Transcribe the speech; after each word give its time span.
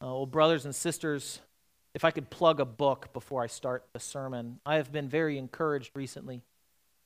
Uh, 0.00 0.06
well, 0.06 0.26
brothers 0.26 0.64
and 0.64 0.74
sisters, 0.74 1.40
if 1.94 2.04
I 2.04 2.12
could 2.12 2.30
plug 2.30 2.60
a 2.60 2.64
book 2.64 3.12
before 3.12 3.42
I 3.42 3.48
start 3.48 3.84
the 3.92 3.98
sermon, 3.98 4.60
I 4.64 4.76
have 4.76 4.92
been 4.92 5.08
very 5.08 5.38
encouraged 5.38 5.96
recently 5.96 6.42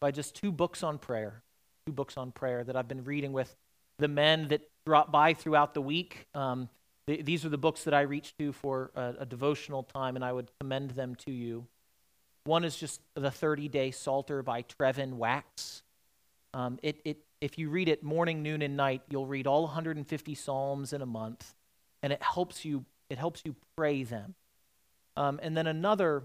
by 0.00 0.10
just 0.10 0.34
two 0.34 0.52
books 0.52 0.82
on 0.82 0.98
prayer. 0.98 1.42
Two 1.86 1.92
books 1.92 2.18
on 2.18 2.32
prayer 2.32 2.62
that 2.64 2.76
I've 2.76 2.88
been 2.88 3.04
reading 3.04 3.32
with 3.32 3.56
the 3.98 4.08
men 4.08 4.48
that 4.48 4.68
drop 4.84 5.10
by 5.10 5.32
throughout 5.32 5.72
the 5.72 5.80
week. 5.80 6.26
Um, 6.34 6.68
th- 7.06 7.24
these 7.24 7.46
are 7.46 7.48
the 7.48 7.58
books 7.58 7.84
that 7.84 7.94
I 7.94 8.02
reach 8.02 8.36
to 8.38 8.52
for 8.52 8.90
a, 8.94 9.14
a 9.20 9.26
devotional 9.26 9.82
time, 9.82 10.16
and 10.16 10.24
I 10.24 10.32
would 10.32 10.50
commend 10.60 10.90
them 10.90 11.14
to 11.16 11.30
you. 11.30 11.66
One 12.44 12.64
is 12.64 12.76
just 12.76 13.00
the 13.14 13.30
30 13.30 13.68
Day 13.68 13.90
Psalter 13.90 14.42
by 14.42 14.62
Trevin 14.62 15.14
Wax. 15.14 15.82
Um, 16.52 16.78
it, 16.82 17.00
it, 17.04 17.18
if 17.40 17.56
you 17.56 17.70
read 17.70 17.88
it 17.88 18.02
morning, 18.02 18.42
noon, 18.42 18.60
and 18.60 18.76
night, 18.76 19.00
you'll 19.08 19.26
read 19.26 19.46
all 19.46 19.62
150 19.62 20.34
Psalms 20.34 20.92
in 20.92 21.00
a 21.00 21.06
month 21.06 21.54
and 22.02 22.12
it 22.12 22.22
helps 22.22 22.64
you 22.64 22.84
it 23.12 23.18
helps 23.18 23.42
you 23.44 23.54
pray 23.76 24.04
them. 24.04 24.34
Um, 25.16 25.38
and 25.42 25.54
then 25.54 25.66
another, 25.66 26.22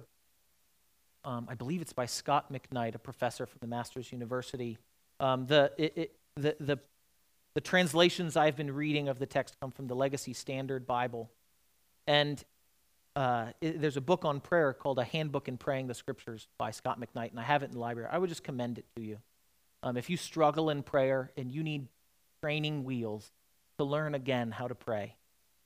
um, 1.26 1.46
I 1.50 1.56
believe 1.56 1.82
it's 1.82 1.92
by 1.92 2.06
Scott 2.06 2.52
McKnight, 2.52 2.96
a 2.96 3.00
professor 3.00 3.46
from 3.46 3.58
the 3.60 3.68
Masters 3.68 4.14
University. 4.14 4.78
Um, 5.20 5.48
the, 5.48 5.74
it, 5.78 5.98
it, 5.98 6.16
the, 6.38 6.56
the, 6.62 6.80
the 7.56 7.62
translations 7.62 8.38
I've 8.38 8.56
been 8.56 8.74
reading 8.74 9.10
of 9.10 9.20
the 9.20 9.26
text 9.26 9.58
come 9.60 9.72
from 9.72 9.88
the 9.88 9.96
Legacy 9.96 10.32
Standard 10.32 10.88
Bible. 10.88 11.30
And 12.08 12.42
uh, 13.18 13.48
it, 13.60 13.82
there's 13.82 13.98
a 13.98 14.02
book 14.02 14.24
on 14.24 14.40
prayer 14.40 14.72
called 14.72 15.00
A 15.00 15.04
Handbook 15.04 15.50
in 15.50 15.58
Praying 15.58 15.88
the 15.88 15.94
Scriptures 15.94 16.48
by 16.58 16.72
Scott 16.72 17.02
McKnight, 17.02 17.32
and 17.32 17.40
I 17.40 17.44
have 17.44 17.64
it 17.64 17.66
in 17.66 17.72
the 17.74 17.80
library. 17.80 18.08
I 18.10 18.18
would 18.18 18.30
just 18.30 18.46
commend 18.46 18.78
it 18.78 18.86
to 18.96 19.02
you. 19.02 19.18
Um, 19.84 19.98
if 19.98 20.10
you 20.10 20.16
struggle 20.16 20.70
in 20.70 20.84
prayer 20.84 21.32
and 21.36 21.52
you 21.52 21.64
need 21.64 21.88
training 22.42 22.86
wheels 22.86 23.32
to 23.78 23.84
learn 23.84 24.16
again 24.16 24.52
how 24.52 24.70
to 24.70 24.76
pray, 24.76 25.16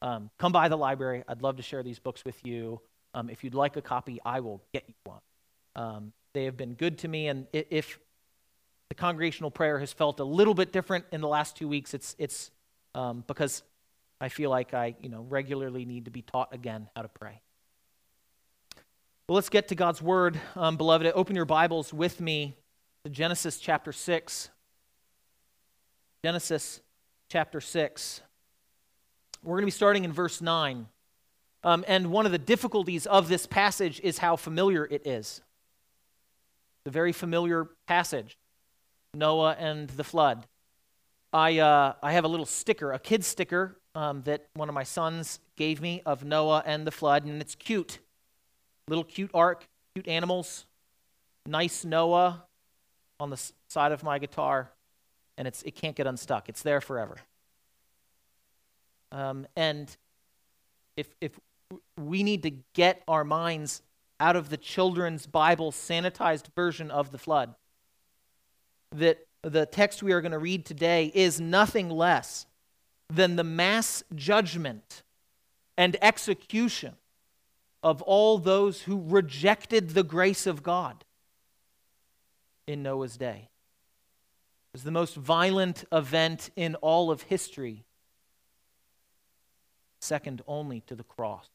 um, 0.01 0.29
come 0.37 0.51
by 0.51 0.67
the 0.67 0.77
library. 0.77 1.23
I'd 1.27 1.41
love 1.41 1.57
to 1.57 1.63
share 1.63 1.83
these 1.83 1.99
books 1.99 2.25
with 2.25 2.45
you. 2.45 2.81
Um, 3.13 3.29
if 3.29 3.43
you'd 3.43 3.53
like 3.53 3.75
a 3.75 3.81
copy, 3.81 4.19
I 4.25 4.39
will 4.39 4.61
get 4.73 4.83
you 4.87 4.93
one. 5.03 5.19
Um, 5.75 6.13
they 6.33 6.45
have 6.45 6.57
been 6.57 6.73
good 6.73 6.99
to 6.99 7.07
me, 7.07 7.27
and 7.27 7.47
if 7.51 7.99
the 8.89 8.95
congregational 8.95 9.51
prayer 9.51 9.79
has 9.79 9.93
felt 9.93 10.19
a 10.19 10.23
little 10.23 10.53
bit 10.53 10.71
different 10.71 11.05
in 11.11 11.21
the 11.21 11.27
last 11.27 11.55
two 11.55 11.67
weeks, 11.67 11.93
it's 11.93 12.15
it's 12.17 12.51
um, 12.95 13.23
because 13.27 13.63
I 14.19 14.29
feel 14.29 14.49
like 14.49 14.73
I 14.73 14.95
you 15.01 15.09
know 15.09 15.25
regularly 15.29 15.85
need 15.85 16.05
to 16.05 16.11
be 16.11 16.21
taught 16.21 16.53
again 16.53 16.89
how 16.95 17.01
to 17.01 17.07
pray. 17.07 17.41
Well, 19.27 19.35
let's 19.35 19.49
get 19.49 19.69
to 19.69 19.75
God's 19.75 20.01
word, 20.01 20.39
um, 20.55 20.77
beloved. 20.77 21.09
Open 21.15 21.35
your 21.35 21.45
Bibles 21.45 21.93
with 21.93 22.19
me 22.19 22.55
to 23.03 23.09
Genesis 23.09 23.59
chapter 23.59 23.91
six. 23.91 24.49
Genesis 26.23 26.81
chapter 27.29 27.61
six. 27.61 28.21
We're 29.43 29.55
going 29.55 29.63
to 29.63 29.67
be 29.67 29.71
starting 29.71 30.03
in 30.03 30.13
verse 30.13 30.41
9. 30.41 30.87
Um, 31.63 31.85
and 31.87 32.11
one 32.11 32.25
of 32.25 32.31
the 32.31 32.37
difficulties 32.37 33.05
of 33.05 33.27
this 33.27 33.45
passage 33.45 33.99
is 34.03 34.19
how 34.19 34.35
familiar 34.35 34.85
it 34.85 35.05
is. 35.05 35.41
A 36.85 36.89
very 36.89 37.11
familiar 37.11 37.67
passage 37.87 38.37
Noah 39.13 39.55
and 39.59 39.89
the 39.89 40.03
flood. 40.03 40.47
I, 41.33 41.59
uh, 41.59 41.93
I 42.01 42.13
have 42.13 42.23
a 42.23 42.27
little 42.27 42.45
sticker, 42.45 42.91
a 42.91 42.99
kid 42.99 43.23
sticker 43.25 43.77
um, 43.95 44.21
that 44.23 44.45
one 44.53 44.69
of 44.69 44.75
my 44.75 44.83
sons 44.83 45.39
gave 45.57 45.81
me 45.81 46.01
of 46.05 46.23
Noah 46.23 46.63
and 46.65 46.87
the 46.87 46.91
flood, 46.91 47.25
and 47.25 47.41
it's 47.41 47.55
cute. 47.55 47.99
Little 48.87 49.03
cute 49.03 49.31
ark, 49.33 49.65
cute 49.95 50.07
animals, 50.07 50.65
nice 51.45 51.83
Noah 51.83 52.43
on 53.19 53.29
the 53.29 53.51
side 53.67 53.91
of 53.91 54.03
my 54.03 54.17
guitar, 54.17 54.71
and 55.37 55.47
it's, 55.47 55.61
it 55.63 55.75
can't 55.75 55.95
get 55.95 56.07
unstuck. 56.07 56.49
It's 56.49 56.63
there 56.63 56.81
forever. 56.81 57.17
Um, 59.11 59.45
and 59.55 59.95
if, 60.95 61.07
if 61.19 61.39
we 61.97 62.23
need 62.23 62.43
to 62.43 62.51
get 62.73 63.01
our 63.07 63.23
minds 63.23 63.81
out 64.19 64.35
of 64.35 64.49
the 64.49 64.57
children's 64.57 65.25
Bible 65.25 65.71
sanitized 65.71 66.45
version 66.55 66.91
of 66.91 67.11
the 67.11 67.17
flood, 67.17 67.55
that 68.95 69.25
the 69.41 69.65
text 69.65 70.03
we 70.03 70.11
are 70.11 70.21
going 70.21 70.31
to 70.31 70.39
read 70.39 70.65
today 70.65 71.11
is 71.13 71.41
nothing 71.41 71.89
less 71.89 72.45
than 73.09 73.35
the 73.35 73.43
mass 73.43 74.03
judgment 74.15 75.03
and 75.77 75.97
execution 76.01 76.95
of 77.83 78.01
all 78.03 78.37
those 78.37 78.83
who 78.83 79.03
rejected 79.07 79.89
the 79.89 80.03
grace 80.03 80.45
of 80.45 80.61
God 80.61 81.03
in 82.67 82.83
Noah's 82.83 83.17
day. 83.17 83.49
It 84.69 84.73
was 84.73 84.83
the 84.83 84.91
most 84.91 85.15
violent 85.15 85.83
event 85.91 86.51
in 86.55 86.75
all 86.75 87.09
of 87.09 87.23
history 87.23 87.83
second 90.01 90.41
only 90.47 90.81
to 90.81 90.95
the 90.95 91.03
cross. 91.03 91.47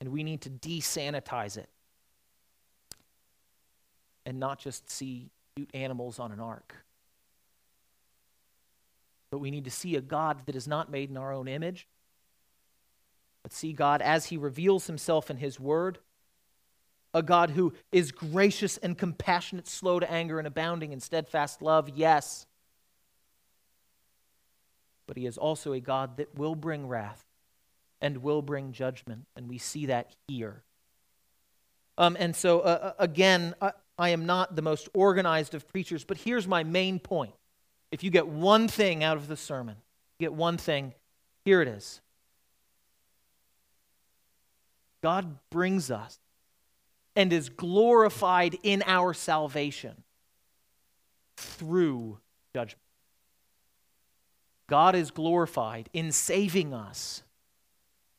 And 0.00 0.10
we 0.10 0.24
need 0.24 0.40
to 0.42 0.50
desanitize 0.50 1.58
it 1.58 1.68
and 4.24 4.40
not 4.40 4.58
just 4.58 4.90
see 4.90 5.30
cute 5.54 5.70
animals 5.74 6.18
on 6.18 6.32
an 6.32 6.40
ark. 6.40 6.74
But 9.30 9.38
we 9.38 9.50
need 9.50 9.64
to 9.64 9.70
see 9.70 9.96
a 9.96 10.00
God 10.00 10.46
that 10.46 10.56
is 10.56 10.66
not 10.66 10.90
made 10.90 11.10
in 11.10 11.16
our 11.16 11.32
own 11.32 11.46
image, 11.46 11.86
but 13.42 13.52
see 13.52 13.72
God 13.72 14.02
as 14.02 14.26
he 14.26 14.36
reveals 14.36 14.86
himself 14.86 15.30
in 15.30 15.36
his 15.36 15.60
word. 15.60 15.98
A 17.12 17.22
God 17.22 17.50
who 17.50 17.74
is 17.92 18.12
gracious 18.12 18.76
and 18.78 18.96
compassionate, 18.96 19.66
slow 19.66 20.00
to 20.00 20.10
anger, 20.10 20.38
and 20.38 20.46
abounding 20.46 20.92
in 20.92 21.00
steadfast 21.00 21.60
love, 21.60 21.90
yes 21.90 22.46
but 25.10 25.16
he 25.16 25.26
is 25.26 25.36
also 25.36 25.72
a 25.72 25.80
God 25.80 26.18
that 26.18 26.38
will 26.38 26.54
bring 26.54 26.86
wrath 26.86 27.24
and 28.00 28.18
will 28.18 28.42
bring 28.42 28.70
judgment. 28.70 29.26
And 29.34 29.48
we 29.48 29.58
see 29.58 29.86
that 29.86 30.14
here. 30.28 30.62
Um, 31.98 32.16
and 32.20 32.36
so, 32.36 32.60
uh, 32.60 32.78
uh, 32.80 32.92
again, 32.96 33.56
I, 33.60 33.72
I 33.98 34.10
am 34.10 34.24
not 34.24 34.54
the 34.54 34.62
most 34.62 34.88
organized 34.94 35.52
of 35.56 35.66
preachers, 35.66 36.04
but 36.04 36.16
here's 36.16 36.46
my 36.46 36.62
main 36.62 37.00
point. 37.00 37.32
If 37.90 38.04
you 38.04 38.10
get 38.12 38.28
one 38.28 38.68
thing 38.68 39.02
out 39.02 39.16
of 39.16 39.26
the 39.26 39.36
sermon, 39.36 39.74
get 40.20 40.32
one 40.32 40.56
thing, 40.56 40.94
here 41.44 41.60
it 41.60 41.66
is. 41.66 42.00
God 45.02 45.38
brings 45.50 45.90
us 45.90 46.20
and 47.16 47.32
is 47.32 47.48
glorified 47.48 48.56
in 48.62 48.84
our 48.86 49.12
salvation 49.12 50.04
through 51.36 52.20
judgment. 52.54 52.80
God 54.70 54.94
is 54.94 55.10
glorified 55.10 55.90
in 55.92 56.12
saving 56.12 56.72
us 56.72 57.24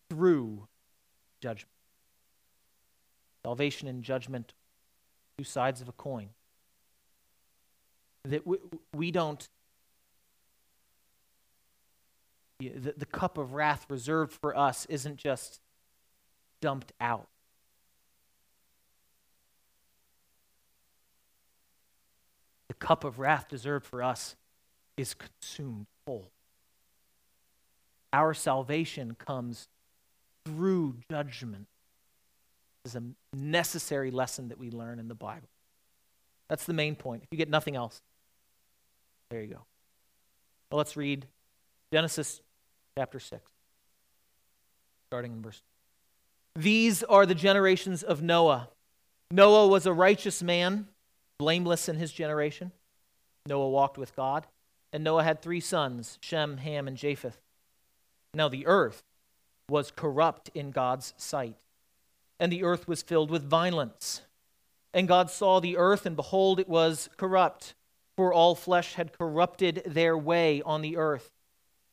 through 0.09 0.67
judgment. 1.39 1.71
Salvation 3.45 3.87
and 3.87 4.03
judgment, 4.03 4.53
two 5.37 5.45
sides 5.45 5.79
of 5.79 5.87
a 5.87 5.93
coin. 5.93 6.27
That 8.25 8.45
we, 8.45 8.57
we 8.93 9.11
don't, 9.11 9.47
the, 12.59 12.95
the 12.97 13.05
cup 13.05 13.37
of 13.37 13.53
wrath 13.53 13.85
reserved 13.87 14.33
for 14.33 14.55
us 14.55 14.85
isn't 14.87 15.15
just 15.15 15.61
dumped 16.59 16.91
out. 16.99 17.29
The 22.67 22.73
cup 22.73 23.05
of 23.05 23.19
wrath 23.19 23.53
reserved 23.53 23.85
for 23.85 24.03
us 24.03 24.35
is 24.97 25.13
consumed 25.13 25.87
full. 26.05 26.29
Our 28.13 28.33
salvation 28.33 29.15
comes 29.15 29.67
through 30.45 30.95
judgment. 31.09 31.67
Is 32.83 32.95
a 32.95 33.03
necessary 33.33 34.09
lesson 34.09 34.47
that 34.47 34.57
we 34.57 34.71
learn 34.71 34.97
in 34.97 35.07
the 35.07 35.13
Bible. 35.13 35.47
That's 36.49 36.65
the 36.65 36.73
main 36.73 36.95
point. 36.95 37.21
If 37.23 37.27
you 37.31 37.37
get 37.37 37.49
nothing 37.49 37.75
else, 37.75 38.01
there 39.29 39.41
you 39.41 39.47
go. 39.47 39.61
Well, 40.71 40.79
let's 40.79 40.97
read 40.97 41.27
Genesis 41.93 42.41
chapter 42.97 43.19
6, 43.19 43.51
starting 45.09 45.31
in 45.33 45.41
verse. 45.43 45.61
These 46.55 47.03
are 47.03 47.25
the 47.25 47.35
generations 47.35 48.01
of 48.03 48.21
Noah. 48.23 48.69
Noah 49.29 49.67
was 49.67 49.85
a 49.85 49.93
righteous 49.93 50.41
man, 50.41 50.87
blameless 51.37 51.87
in 51.87 51.97
his 51.97 52.11
generation. 52.11 52.71
Noah 53.45 53.69
walked 53.69 53.97
with 53.97 54.15
God. 54.15 54.47
And 54.93 55.03
Noah 55.03 55.23
had 55.23 55.41
three 55.41 55.61
sons 55.61 56.17
Shem, 56.21 56.57
Ham, 56.57 56.87
and 56.87 56.97
Japheth. 56.97 57.39
Now 58.33 58.47
the 58.47 58.65
earth 58.65 59.03
was 59.69 59.91
corrupt 59.91 60.49
in 60.53 60.71
God's 60.71 61.13
sight, 61.17 61.57
and 62.39 62.51
the 62.51 62.63
earth 62.63 62.87
was 62.87 63.01
filled 63.01 63.29
with 63.29 63.43
violence. 63.43 64.21
And 64.93 65.07
God 65.07 65.29
saw 65.29 65.59
the 65.59 65.77
earth, 65.77 66.05
and 66.05 66.15
behold, 66.15 66.59
it 66.59 66.69
was 66.69 67.09
corrupt, 67.17 67.73
for 68.15 68.33
all 68.33 68.55
flesh 68.55 68.95
had 68.95 69.17
corrupted 69.17 69.83
their 69.85 70.17
way 70.17 70.61
on 70.61 70.81
the 70.81 70.97
earth. 70.97 71.31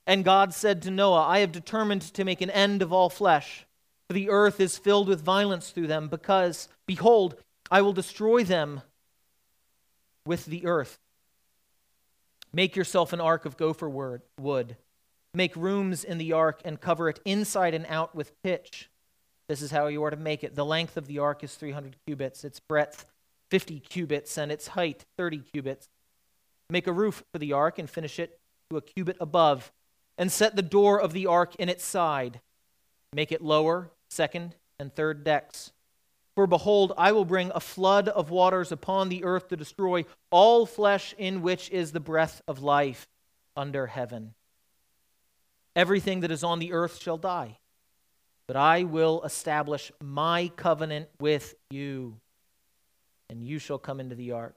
And 0.06 0.25
God 0.25 0.55
said 0.55 0.82
to 0.82 0.90
Noah, 0.90 1.26
I 1.26 1.40
have 1.40 1.52
determined 1.52 2.02
to 2.02 2.25
make 2.25 2.41
an 2.41 2.50
end 2.50 2.82
of 2.82 2.93
all 2.93 3.11
flesh, 3.11 3.67
for 4.06 4.14
the 4.14 4.31
earth 4.31 4.58
is 4.58 4.79
filled 4.79 5.08
with 5.08 5.20
violence 5.20 5.70
through 5.70 5.87
them, 5.87 6.08
because, 6.08 6.69
behold, 6.87 7.37
I 7.70 7.82
will 7.82 7.93
destroy 7.93 8.43
them 8.43 8.82
with 10.25 10.46
the 10.46 10.67
earth. 10.67 10.99
Make 12.52 12.75
yourself 12.75 13.12
an 13.12 13.20
ark 13.20 13.44
of 13.44 13.56
gopher 13.56 13.88
wood 13.88 14.76
Make 15.38 15.55
rooms 15.55 16.02
in 16.02 16.19
the 16.19 16.32
ark 16.32 16.62
and 16.64 16.81
cover 16.81 17.08
it 17.08 17.20
inside 17.25 17.73
and 17.73 17.87
out 17.87 18.12
with 18.12 18.43
pitch. 18.43 18.90
This 19.46 19.62
is 19.62 19.70
how 19.70 19.87
you 19.87 20.02
are 20.02 20.11
to 20.11 20.17
make 20.17 20.43
it. 20.43 20.56
The 20.56 20.64
length 20.64 20.96
of 20.96 21.06
the 21.06 21.20
ark 21.20 21.44
is 21.44 21.55
300 21.55 21.94
cubits, 22.08 22.43
its 22.43 22.58
breadth 22.58 23.06
50 23.52 23.79
cubits, 23.79 24.37
and 24.37 24.50
its 24.50 24.67
height 24.67 25.05
30 25.17 25.38
cubits. 25.38 25.88
Make 26.69 26.88
a 26.88 26.93
roof 26.93 27.23
for 27.31 27.38
the 27.38 27.52
ark 27.52 27.79
and 27.79 27.88
finish 27.88 28.19
it 28.19 28.40
to 28.69 28.79
a 28.79 28.82
cubit 28.82 29.17
above, 29.20 29.70
and 30.19 30.32
set 30.32 30.56
the 30.56 30.61
door 30.61 31.00
of 31.00 31.12
the 31.12 31.26
ark 31.26 31.55
in 31.55 31.69
its 31.69 31.84
side. 31.84 32.41
Make 33.12 33.31
it 33.31 33.41
lower, 33.41 33.93
second, 34.11 34.56
and 34.81 34.93
third 34.93 35.23
decks. 35.23 35.70
For 36.34 36.49
behold, 36.49 36.94
I 36.99 37.12
will 37.12 37.25
bring 37.25 37.52
a 37.55 37.61
flood 37.61 38.08
of 38.08 38.31
waters 38.31 38.73
upon 38.73 39.08
the 39.08 39.23
earth 39.23 39.46
to 39.50 39.56
destroy 39.56 40.05
all 40.32 40.67
flesh 40.67 41.14
in 41.17 41.43
which 41.43 41.70
is 41.70 41.93
the 41.93 42.00
breath 42.00 42.43
of 42.49 42.61
life 42.61 43.06
under 43.56 43.87
heaven. 43.87 44.34
Everything 45.78 46.20
that 46.20 46.32
is 46.32 46.42
on 46.42 46.58
the 46.58 46.72
earth 46.72 47.00
shall 47.00 47.19
die, 47.19 47.56
but 48.48 48.56
I 48.56 48.82
will 48.82 49.22
establish 49.22 49.92
my 50.02 50.50
covenant 50.56 51.08
with 51.20 51.54
you, 51.70 52.16
and 53.30 53.44
you 53.44 53.60
shall 53.60 53.78
come 53.78 54.00
into 54.00 54.16
the 54.16 54.32
ark, 54.32 54.56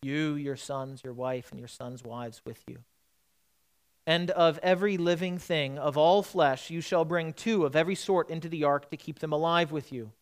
you, 0.00 0.34
your 0.34 0.56
sons, 0.56 1.04
your 1.04 1.12
wife, 1.12 1.50
and 1.50 1.58
your 1.58 1.68
sons' 1.68 2.02
wives 2.02 2.40
with 2.46 2.64
you. 2.66 2.78
And 4.06 4.30
of 4.30 4.58
every 4.62 4.96
living 4.96 5.36
thing, 5.36 5.76
of 5.76 5.98
all 5.98 6.22
flesh, 6.22 6.70
you 6.70 6.80
shall 6.80 7.04
bring 7.04 7.34
two 7.34 7.66
of 7.66 7.76
every 7.76 7.94
sort 7.94 8.30
into 8.30 8.48
the 8.48 8.64
ark 8.64 8.90
to 8.90 8.96
keep 8.96 9.18
them 9.18 9.34
alive 9.34 9.72
with 9.72 9.92
you. 9.92 10.12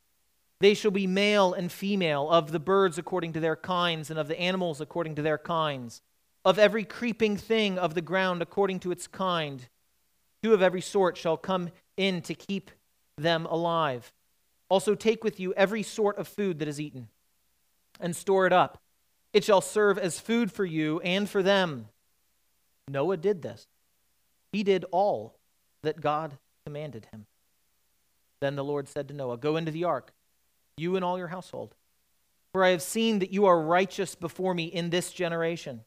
They 0.58 0.74
shall 0.74 0.90
be 0.90 1.06
male 1.06 1.54
and 1.54 1.70
female, 1.70 2.28
of 2.28 2.50
the 2.50 2.58
birds 2.58 2.98
according 2.98 3.34
to 3.34 3.40
their 3.40 3.54
kinds, 3.54 4.10
and 4.10 4.18
of 4.18 4.26
the 4.26 4.40
animals 4.40 4.80
according 4.80 5.14
to 5.14 5.22
their 5.22 5.38
kinds, 5.38 6.02
of 6.44 6.58
every 6.58 6.82
creeping 6.82 7.36
thing 7.36 7.78
of 7.78 7.94
the 7.94 8.02
ground 8.02 8.42
according 8.42 8.80
to 8.80 8.90
its 8.90 9.06
kind. 9.06 9.68
Two 10.44 10.52
of 10.52 10.60
every 10.60 10.82
sort 10.82 11.16
shall 11.16 11.38
come 11.38 11.70
in 11.96 12.20
to 12.20 12.34
keep 12.34 12.70
them 13.16 13.46
alive. 13.46 14.12
Also, 14.68 14.94
take 14.94 15.24
with 15.24 15.40
you 15.40 15.54
every 15.54 15.82
sort 15.82 16.18
of 16.18 16.28
food 16.28 16.58
that 16.58 16.68
is 16.68 16.78
eaten, 16.78 17.08
and 17.98 18.14
store 18.14 18.46
it 18.46 18.52
up. 18.52 18.76
It 19.32 19.42
shall 19.42 19.62
serve 19.62 19.96
as 19.96 20.20
food 20.20 20.52
for 20.52 20.66
you 20.66 21.00
and 21.00 21.30
for 21.30 21.42
them. 21.42 21.86
Noah 22.88 23.16
did 23.16 23.40
this. 23.40 23.66
He 24.52 24.62
did 24.62 24.84
all 24.90 25.34
that 25.82 26.02
God 26.02 26.36
commanded 26.66 27.06
him. 27.10 27.24
Then 28.42 28.54
the 28.54 28.64
Lord 28.64 28.86
said 28.86 29.08
to 29.08 29.14
Noah, 29.14 29.38
Go 29.38 29.56
into 29.56 29.72
the 29.72 29.84
ark 29.84 30.12
you 30.76 30.94
and 30.94 31.02
all 31.02 31.16
your 31.16 31.28
household. 31.28 31.74
For 32.52 32.62
I 32.62 32.68
have 32.68 32.82
seen 32.82 33.20
that 33.20 33.32
you 33.32 33.46
are 33.46 33.62
righteous 33.62 34.14
before 34.14 34.52
me 34.52 34.64
in 34.64 34.90
this 34.90 35.10
generation. 35.10 35.84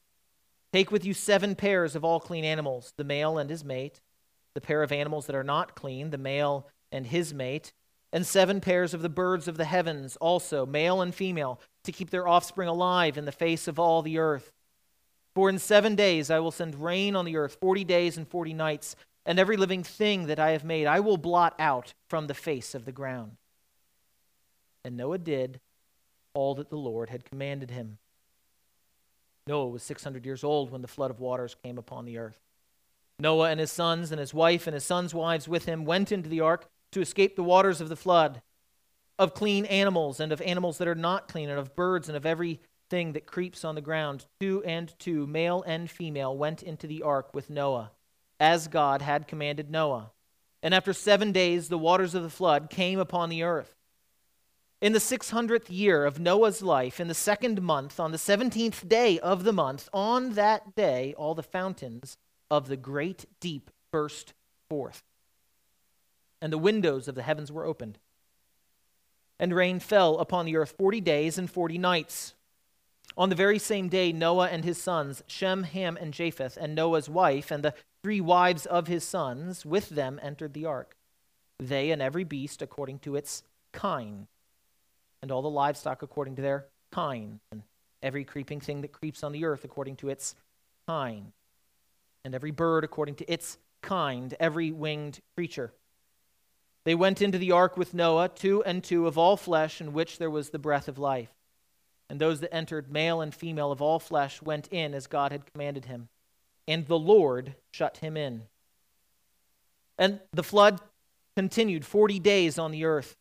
Take 0.73 0.91
with 0.91 1.05
you 1.05 1.13
seven 1.13 1.53
pairs 1.53 1.95
of 1.95 2.03
all 2.03 2.19
clean 2.19 2.43
animals, 2.43 2.91
the 2.97 3.03
male 3.03 3.37
and 3.37 3.51
his 3.51 3.63
mate, 3.63 4.01
the 4.57 4.61
pair 4.61 4.81
of 4.81 4.91
animals 4.91 5.27
that 5.27 5.35
are 5.35 5.43
not 5.43 5.75
clean, 5.75 6.09
the 6.09 6.17
male 6.17 6.67
and 6.91 7.05
his 7.05 7.31
mate, 7.31 7.73
and 8.11 8.25
seven 8.25 8.59
pairs 8.59 8.95
of 8.95 9.03
the 9.03 9.07
birds 9.07 9.47
of 9.47 9.55
the 9.55 9.65
heavens, 9.65 10.15
also, 10.15 10.65
male 10.65 10.99
and 10.99 11.13
female, 11.13 11.61
to 11.83 11.91
keep 11.91 12.09
their 12.09 12.27
offspring 12.27 12.67
alive 12.67 13.19
in 13.19 13.25
the 13.25 13.31
face 13.31 13.67
of 13.67 13.77
all 13.77 14.01
the 14.01 14.17
earth. 14.17 14.51
For 15.35 15.47
in 15.47 15.59
seven 15.59 15.93
days 15.93 16.31
I 16.31 16.39
will 16.39 16.49
send 16.49 16.83
rain 16.83 17.15
on 17.15 17.23
the 17.23 17.37
earth, 17.37 17.57
forty 17.61 17.83
days 17.83 18.17
and 18.17 18.27
forty 18.27 18.51
nights, 18.51 18.95
and 19.27 19.37
every 19.37 19.57
living 19.57 19.83
thing 19.83 20.25
that 20.25 20.39
I 20.39 20.49
have 20.53 20.63
made 20.63 20.87
I 20.87 21.01
will 21.01 21.17
blot 21.17 21.53
out 21.59 21.93
from 22.07 22.25
the 22.25 22.33
face 22.33 22.73
of 22.73 22.85
the 22.85 22.91
ground. 22.91 23.33
And 24.83 24.97
Noah 24.97 25.19
did 25.19 25.59
all 26.33 26.55
that 26.55 26.71
the 26.71 26.77
Lord 26.77 27.11
had 27.11 27.25
commanded 27.25 27.69
him. 27.69 27.99
Noah 29.45 29.67
was 29.67 29.83
600 29.83 30.25
years 30.25 30.43
old 30.43 30.71
when 30.71 30.81
the 30.81 30.87
flood 30.87 31.11
of 31.11 31.19
waters 31.19 31.55
came 31.63 31.77
upon 31.77 32.05
the 32.05 32.17
earth. 32.17 32.39
Noah 33.19 33.49
and 33.49 33.59
his 33.59 33.71
sons 33.71 34.11
and 34.11 34.19
his 34.19 34.33
wife 34.33 34.67
and 34.67 34.75
his 34.75 34.83
sons' 34.83 35.13
wives 35.13 35.47
with 35.47 35.65
him 35.65 35.85
went 35.85 36.11
into 36.11 36.29
the 36.29 36.41
ark 36.41 36.69
to 36.91 37.01
escape 37.01 37.35
the 37.35 37.43
waters 37.43 37.81
of 37.81 37.89
the 37.89 37.95
flood, 37.95 38.43
of 39.17 39.33
clean 39.33 39.65
animals 39.65 40.19
and 40.19 40.31
of 40.31 40.41
animals 40.41 40.77
that 40.77 40.87
are 40.87 40.93
not 40.93 41.27
clean, 41.27 41.49
and 41.49 41.57
of 41.57 41.75
birds 41.75 42.07
and 42.07 42.15
of 42.15 42.27
every 42.27 42.59
thing 42.91 43.13
that 43.13 43.25
creeps 43.25 43.65
on 43.65 43.73
the 43.73 43.81
ground. 43.81 44.27
Two 44.39 44.63
and 44.63 44.93
two, 44.99 45.25
male 45.25 45.63
and 45.65 45.89
female, 45.89 46.37
went 46.37 46.61
into 46.61 46.85
the 46.85 47.01
ark 47.01 47.33
with 47.33 47.49
Noah, 47.49 47.91
as 48.39 48.67
God 48.67 49.01
had 49.01 49.27
commanded 49.27 49.71
Noah. 49.71 50.11
And 50.61 50.73
after 50.73 50.93
seven 50.93 51.31
days, 51.31 51.69
the 51.69 51.77
waters 51.77 52.13
of 52.13 52.21
the 52.21 52.29
flood 52.29 52.69
came 52.69 52.99
upon 52.99 53.29
the 53.29 53.41
earth. 53.41 53.73
In 54.79 54.93
the 54.93 54.99
600th 54.99 55.69
year 55.69 56.05
of 56.05 56.19
Noah's 56.19 56.61
life, 56.61 56.99
in 56.99 57.07
the 57.07 57.15
second 57.15 57.63
month, 57.63 57.99
on 57.99 58.11
the 58.11 58.17
17th 58.19 58.87
day 58.87 59.17
of 59.19 59.43
the 59.43 59.53
month, 59.53 59.89
on 59.91 60.33
that 60.33 60.75
day, 60.75 61.15
all 61.17 61.33
the 61.33 61.41
fountains 61.41 62.17
of 62.49 62.67
the 62.67 62.77
great 62.77 63.25
deep 63.39 63.69
burst 63.91 64.33
forth, 64.69 65.03
and 66.41 66.51
the 66.51 66.57
windows 66.57 67.07
of 67.07 67.15
the 67.15 67.23
heavens 67.23 67.51
were 67.51 67.65
opened. 67.65 67.99
And 69.39 69.53
rain 69.53 69.79
fell 69.79 70.17
upon 70.17 70.45
the 70.45 70.57
earth 70.57 70.73
forty 70.77 71.01
days 71.01 71.37
and 71.37 71.49
forty 71.49 71.77
nights. 71.77 72.33
On 73.15 73.29
the 73.29 73.35
very 73.35 73.57
same 73.59 73.87
day, 73.87 74.11
Noah 74.11 74.47
and 74.47 74.63
his 74.63 74.81
sons, 74.81 75.23
Shem, 75.27 75.63
Ham, 75.63 75.97
and 75.99 76.13
Japheth, 76.13 76.57
and 76.59 76.75
Noah's 76.75 77.09
wife, 77.09 77.51
and 77.51 77.63
the 77.63 77.73
three 78.03 78.21
wives 78.21 78.65
of 78.65 78.87
his 78.87 79.03
sons, 79.03 79.65
with 79.65 79.89
them 79.89 80.19
entered 80.21 80.53
the 80.53 80.65
ark. 80.65 80.95
They 81.59 81.89
and 81.91 82.01
every 82.01 82.23
beast 82.23 82.61
according 82.61 82.99
to 82.99 83.15
its 83.15 83.43
kind 83.71 84.27
and 85.21 85.31
all 85.31 85.41
the 85.41 85.49
livestock 85.49 86.03
according 86.03 86.35
to 86.35 86.41
their 86.41 86.65
kind, 86.91 87.39
and 87.51 87.63
every 88.03 88.23
creeping 88.23 88.59
thing 88.59 88.81
that 88.81 88.91
creeps 88.91 89.23
on 89.23 89.31
the 89.31 89.45
earth 89.45 89.63
according 89.63 89.95
to 89.97 90.09
its 90.09 90.35
kind, 90.87 91.31
and 92.27 92.35
every 92.35 92.51
bird 92.51 92.83
according 92.83 93.15
to 93.15 93.31
its 93.31 93.57
kind, 93.81 94.35
every 94.39 94.71
winged 94.71 95.19
creature. 95.35 95.73
They 96.83 96.93
went 96.93 97.21
into 97.21 97.37
the 97.37 97.53
ark 97.53 97.77
with 97.77 97.93
Noah, 97.93 98.29
two 98.29 98.63
and 98.63 98.83
two 98.83 99.07
of 99.07 99.17
all 99.17 99.37
flesh, 99.37 99.81
in 99.81 99.93
which 99.93 100.19
there 100.19 100.29
was 100.29 100.49
the 100.49 100.59
breath 100.59 100.87
of 100.87 100.99
life. 100.99 101.29
And 102.09 102.19
those 102.19 102.41
that 102.41 102.53
entered, 102.53 102.91
male 102.91 103.21
and 103.21 103.33
female 103.33 103.71
of 103.71 103.81
all 103.81 103.99
flesh, 103.99 104.41
went 104.41 104.67
in 104.67 104.93
as 104.93 105.07
God 105.07 105.31
had 105.31 105.51
commanded 105.51 105.85
him. 105.85 106.09
And 106.67 106.85
the 106.85 106.99
Lord 106.99 107.55
shut 107.71 107.97
him 107.97 108.15
in. 108.17 108.43
And 109.97 110.19
the 110.33 110.43
flood 110.43 110.79
continued 111.35 111.85
40 111.85 112.19
days 112.19 112.59
on 112.59 112.71
the 112.71 112.85
earth. 112.85 113.15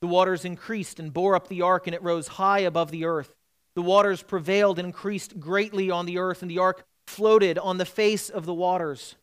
The 0.00 0.06
waters 0.06 0.44
increased 0.44 1.00
and 1.00 1.12
bore 1.12 1.34
up 1.34 1.48
the 1.48 1.62
ark, 1.62 1.86
and 1.86 1.94
it 1.94 2.02
rose 2.02 2.28
high 2.28 2.60
above 2.60 2.90
the 2.90 3.06
earth. 3.06 3.34
The 3.74 3.82
waters 3.82 4.22
prevailed 4.22 4.78
and 4.78 4.86
increased 4.86 5.40
greatly 5.40 5.90
on 5.90 6.06
the 6.06 6.18
earth, 6.18 6.42
and 6.42 6.50
the 6.50 6.58
ark 6.58 6.86
floated 7.06 7.58
on 7.58 7.78
the 7.78 7.84
face 7.84 8.28
of 8.28 8.46
the 8.46 8.54
waters. 8.54 9.16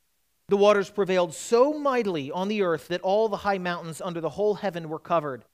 The 0.49 0.57
waters 0.57 0.89
prevailed 0.89 1.33
so 1.33 1.73
mightily 1.73 2.31
on 2.31 2.47
the 2.47 2.61
earth 2.61 2.87
that 2.89 3.01
all 3.01 3.29
the 3.29 3.37
high 3.37 3.57
mountains 3.57 4.01
under 4.01 4.21
the 4.21 4.31
whole 4.31 4.55
heaven 4.55 4.89
were 4.89 4.99
covered. 4.99 5.45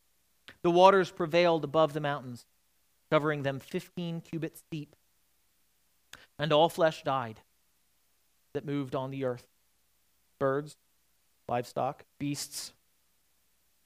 The 0.62 0.72
waters 0.72 1.12
prevailed 1.12 1.64
above 1.64 1.94
the 1.94 2.02
mountains, 2.02 2.46
covering 3.12 3.44
them 3.44 3.60
fifteen 3.60 4.22
cubits 4.22 4.64
deep. 4.72 4.96
And 6.38 6.52
all 6.52 6.70
flesh 6.70 7.04
died 7.04 7.40
that 8.54 8.66
moved 8.66 8.96
on 8.96 9.12
the 9.12 9.26
earth 9.26 9.46
birds, 10.40 10.78
livestock, 11.48 12.06
beasts, 12.18 12.74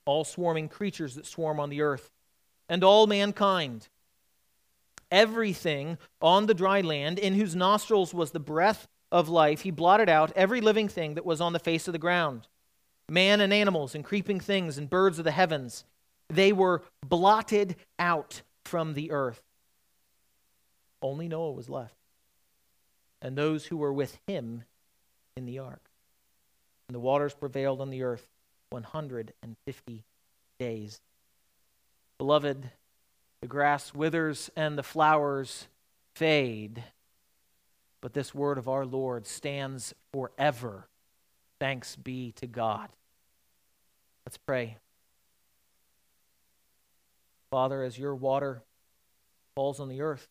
all 0.06 0.24
swarming 0.24 0.70
creatures 0.70 1.16
that 1.16 1.26
swarm 1.26 1.60
on 1.60 1.70
the 1.70 1.82
earth, 1.82 2.12
and 2.70 2.84
all 2.84 3.08
mankind. 3.08 3.88
Everything 5.14 6.00
on 6.22 6.48
the 6.48 6.56
dry 6.56 6.82
land, 6.82 7.20
in 7.20 7.36
whose 7.36 7.56
nostrils 7.56 8.16
was 8.16 8.32
the 8.32 8.40
breath 8.40 8.88
of 9.12 9.30
life, 9.30 9.62
he 9.62 9.70
blotted 9.70 10.10
out 10.10 10.34
every 10.36 10.60
living 10.60 10.90
thing 10.90 11.14
that 11.14 11.26
was 11.26 11.40
on 11.40 11.54
the 11.54 11.60
face 11.60 11.88
of 11.88 11.92
the 11.92 12.00
ground 12.00 12.48
man 13.10 13.42
and 13.42 13.54
animals, 13.54 13.94
and 13.94 14.04
creeping 14.04 14.40
things, 14.40 14.78
and 14.78 14.90
birds 14.90 15.20
of 15.20 15.26
the 15.26 15.32
heavens. 15.32 15.86
They 16.30 16.52
were 16.52 16.82
blotted 17.06 17.76
out 18.00 18.42
from 18.66 18.94
the 18.94 19.12
earth. 19.12 19.42
Only 21.02 21.28
Noah 21.28 21.52
was 21.52 21.70
left, 21.70 21.96
and 23.22 23.38
those 23.38 23.66
who 23.66 23.78
were 23.78 23.94
with 23.94 24.18
him 24.26 24.64
in 25.36 25.46
the 25.46 25.60
ark. 25.60 25.90
And 26.88 26.96
the 26.96 27.00
waters 27.00 27.34
prevailed 27.34 27.82
on 27.82 27.90
the 27.90 28.04
earth 28.04 28.28
150 28.70 30.04
days. 30.60 31.02
Beloved, 32.18 32.70
the 33.44 33.48
grass 33.48 33.94
withers 33.94 34.50
and 34.56 34.78
the 34.78 34.84
flowers 34.84 35.68
fade, 36.16 36.82
but 38.00 38.14
this 38.14 38.34
word 38.34 38.58
of 38.58 38.70
our 38.70 38.86
Lord 38.86 39.28
stands 39.28 39.94
forever. 40.14 40.88
Thanks 41.60 41.98
be 41.98 42.32
to 42.38 42.48
God. 42.48 42.88
Let's 44.26 44.38
pray. 44.38 44.78
Father, 47.52 47.84
as 47.84 48.00
your 48.00 48.16
water 48.16 48.62
falls 49.56 49.82
on 49.82 49.90
the 49.90 50.00
earth, 50.00 50.30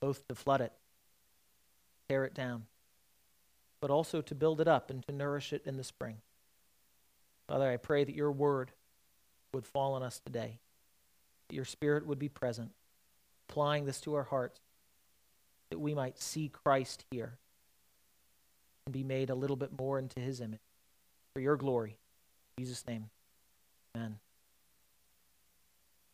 both 0.00 0.26
to 0.28 0.34
flood 0.34 0.62
it, 0.62 0.72
tear 2.08 2.24
it 2.24 2.32
down, 2.32 2.62
but 3.82 3.90
also 3.90 4.22
to 4.22 4.34
build 4.34 4.62
it 4.62 4.66
up 4.66 4.88
and 4.88 5.06
to 5.06 5.12
nourish 5.12 5.52
it 5.52 5.66
in 5.66 5.76
the 5.76 5.84
spring. 5.84 6.22
Father, 7.46 7.70
I 7.70 7.76
pray 7.76 8.02
that 8.02 8.16
your 8.16 8.32
word 8.32 8.70
would 9.52 9.66
fall 9.66 9.92
on 9.92 10.02
us 10.02 10.22
today, 10.24 10.58
your 11.50 11.64
spirit 11.64 12.06
would 12.06 12.18
be 12.18 12.28
present, 12.28 12.70
applying 13.48 13.84
this 13.84 14.00
to 14.02 14.14
our 14.14 14.24
hearts, 14.24 14.60
that 15.70 15.78
we 15.78 15.94
might 15.94 16.20
see 16.20 16.48
Christ 16.48 17.04
here, 17.10 17.38
and 18.86 18.92
be 18.92 19.02
made 19.02 19.30
a 19.30 19.34
little 19.34 19.56
bit 19.56 19.78
more 19.78 19.98
into 19.98 20.20
his 20.20 20.40
image 20.40 20.60
for 21.34 21.40
your 21.40 21.56
glory. 21.56 21.96
In 22.56 22.64
Jesus' 22.64 22.86
name, 22.86 23.10
amen. 23.96 24.18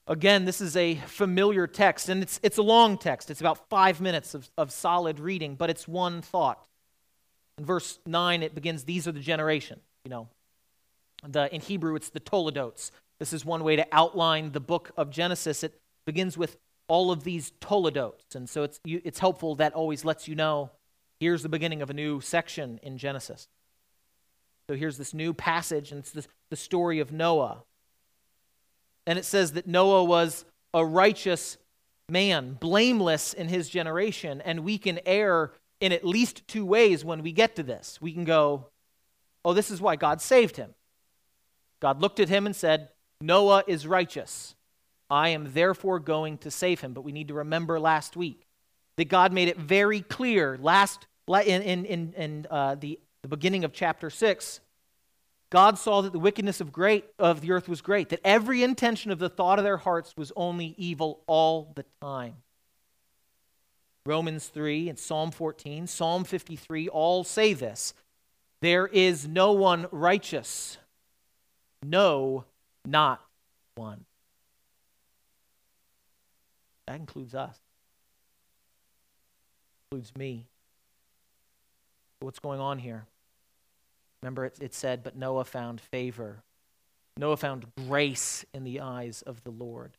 Again, 0.06 0.44
this 0.44 0.60
is 0.60 0.76
a 0.76 0.96
familiar 1.06 1.66
text, 1.66 2.08
and 2.08 2.22
it's, 2.22 2.40
it's 2.42 2.58
a 2.58 2.62
long 2.62 2.98
text. 2.98 3.30
It's 3.30 3.40
about 3.40 3.68
five 3.68 4.00
minutes 4.00 4.34
of, 4.34 4.50
of 4.58 4.72
solid 4.72 5.20
reading, 5.20 5.54
but 5.54 5.70
it's 5.70 5.86
one 5.86 6.20
thought. 6.20 6.66
In 7.58 7.64
verse 7.64 7.98
9, 8.06 8.42
it 8.42 8.54
begins, 8.54 8.84
These 8.84 9.06
are 9.06 9.12
the 9.12 9.20
generation. 9.20 9.80
You 10.04 10.10
know, 10.10 10.28
the, 11.28 11.54
in 11.54 11.60
Hebrew, 11.60 11.94
it's 11.94 12.08
the 12.08 12.18
Toledotes. 12.18 12.90
This 13.20 13.32
is 13.32 13.44
one 13.44 13.62
way 13.62 13.76
to 13.76 13.86
outline 13.92 14.50
the 14.50 14.60
book 14.60 14.90
of 14.96 15.10
Genesis. 15.10 15.62
It 15.62 15.80
begins 16.06 16.36
with 16.36 16.56
all 16.88 17.12
of 17.12 17.22
these 17.22 17.52
Toledotes. 17.60 18.34
And 18.34 18.48
so 18.48 18.64
it's, 18.64 18.80
you, 18.82 19.00
it's 19.04 19.20
helpful 19.20 19.54
that 19.56 19.74
always 19.74 20.04
lets 20.04 20.26
you 20.26 20.34
know 20.34 20.72
here's 21.20 21.42
the 21.42 21.48
beginning 21.48 21.82
of 21.82 21.90
a 21.90 21.94
new 21.94 22.20
section 22.20 22.80
in 22.82 22.98
Genesis. 22.98 23.46
So 24.68 24.74
here's 24.74 24.98
this 24.98 25.12
new 25.12 25.34
passage, 25.34 25.92
and 25.92 26.00
it's 26.00 26.12
the, 26.12 26.26
the 26.48 26.56
story 26.56 26.98
of 26.98 27.12
Noah. 27.12 27.62
And 29.06 29.18
it 29.18 29.24
says 29.24 29.52
that 29.52 29.66
Noah 29.66 30.04
was 30.04 30.44
a 30.72 30.84
righteous 30.84 31.58
man, 32.08 32.56
blameless 32.58 33.34
in 33.34 33.48
his 33.48 33.68
generation, 33.68 34.40
and 34.40 34.60
we 34.60 34.78
can 34.78 34.98
err 35.04 35.52
in 35.80 35.92
at 35.92 36.04
least 36.04 36.46
two 36.48 36.64
ways 36.64 37.04
when 37.04 37.22
we 37.22 37.32
get 37.32 37.56
to 37.56 37.62
this. 37.62 37.98
We 38.00 38.12
can 38.12 38.24
go, 38.24 38.66
oh, 39.44 39.52
this 39.52 39.70
is 39.70 39.80
why 39.80 39.96
God 39.96 40.20
saved 40.20 40.56
him. 40.56 40.74
God 41.80 42.00
looked 42.00 42.20
at 42.20 42.28
him 42.28 42.46
and 42.46 42.54
said, 42.54 42.90
Noah 43.20 43.64
is 43.66 43.86
righteous. 43.86 44.54
I 45.10 45.30
am 45.30 45.52
therefore 45.52 45.98
going 45.98 46.38
to 46.38 46.50
save 46.50 46.80
him. 46.80 46.92
But 46.92 47.02
we 47.02 47.12
need 47.12 47.28
to 47.28 47.34
remember 47.34 47.78
last 47.80 48.16
week 48.16 48.46
that 48.96 49.08
God 49.08 49.32
made 49.32 49.48
it 49.48 49.58
very 49.58 50.00
clear 50.00 50.58
last 50.60 51.06
in, 51.28 51.62
in, 51.62 51.84
in, 51.84 52.12
in 52.16 52.46
uh, 52.50 52.74
the, 52.76 52.98
the 53.22 53.28
beginning 53.28 53.64
of 53.64 53.72
chapter 53.72 54.10
6. 54.10 54.60
God 55.50 55.78
saw 55.78 56.00
that 56.02 56.12
the 56.12 56.18
wickedness 56.18 56.60
of 56.60 56.72
great 56.72 57.04
of 57.18 57.40
the 57.40 57.50
earth 57.50 57.68
was 57.68 57.80
great, 57.80 58.08
that 58.10 58.20
every 58.24 58.62
intention 58.62 59.10
of 59.10 59.18
the 59.18 59.28
thought 59.28 59.58
of 59.58 59.64
their 59.64 59.78
hearts 59.78 60.14
was 60.16 60.32
only 60.36 60.74
evil 60.78 61.22
all 61.26 61.72
the 61.74 61.84
time. 62.00 62.36
Romans 64.06 64.46
3 64.46 64.88
and 64.88 64.98
Psalm 64.98 65.30
14, 65.30 65.86
Psalm 65.86 66.24
53 66.24 66.88
all 66.88 67.24
say 67.24 67.52
this. 67.52 67.94
There 68.62 68.86
is 68.86 69.26
no 69.26 69.52
one 69.52 69.86
righteous. 69.90 70.78
No, 71.82 72.44
not 72.86 73.20
one. 73.74 74.04
That 76.86 76.96
includes 76.96 77.34
us. 77.34 77.58
Includes 79.90 80.12
me. 80.16 80.46
What's 82.20 82.38
going 82.38 82.60
on 82.60 82.78
here? 82.78 83.06
Remember, 84.22 84.44
it, 84.44 84.58
it 84.60 84.74
said, 84.74 85.02
But 85.02 85.16
Noah 85.16 85.44
found 85.44 85.80
favor. 85.80 86.42
Noah 87.16 87.36
found 87.36 87.66
grace 87.86 88.44
in 88.52 88.64
the 88.64 88.80
eyes 88.80 89.22
of 89.22 89.42
the 89.44 89.50
Lord. 89.50 89.92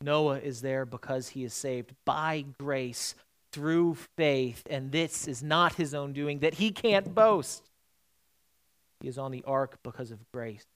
Noah 0.00 0.38
is 0.38 0.60
there 0.60 0.84
because 0.84 1.30
he 1.30 1.44
is 1.44 1.54
saved 1.54 1.92
by 2.04 2.44
grace 2.58 3.14
through 3.52 3.96
faith, 4.16 4.62
and 4.68 4.92
this 4.92 5.28
is 5.28 5.42
not 5.42 5.74
his 5.74 5.94
own 5.94 6.12
doing, 6.12 6.40
that 6.40 6.54
he 6.54 6.70
can't 6.70 7.14
boast. 7.14 7.62
He 9.00 9.08
is 9.08 9.18
on 9.18 9.30
the 9.30 9.44
ark 9.46 9.78
because 9.82 10.10
of 10.10 10.18
grace. 10.32 10.66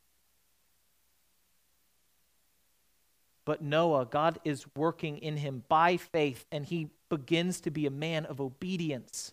But 3.48 3.62
Noah, 3.62 4.04
God 4.04 4.38
is 4.44 4.66
working 4.76 5.16
in 5.16 5.38
him 5.38 5.64
by 5.68 5.96
faith, 5.96 6.44
and 6.52 6.66
he 6.66 6.90
begins 7.08 7.62
to 7.62 7.70
be 7.70 7.86
a 7.86 7.90
man 7.90 8.26
of 8.26 8.42
obedience, 8.42 9.32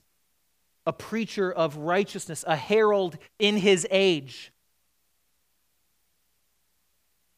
a 0.86 0.94
preacher 0.94 1.52
of 1.52 1.76
righteousness, 1.76 2.46
a 2.48 2.56
herald 2.56 3.18
in 3.40 3.58
his 3.58 3.86
age. 3.92 4.54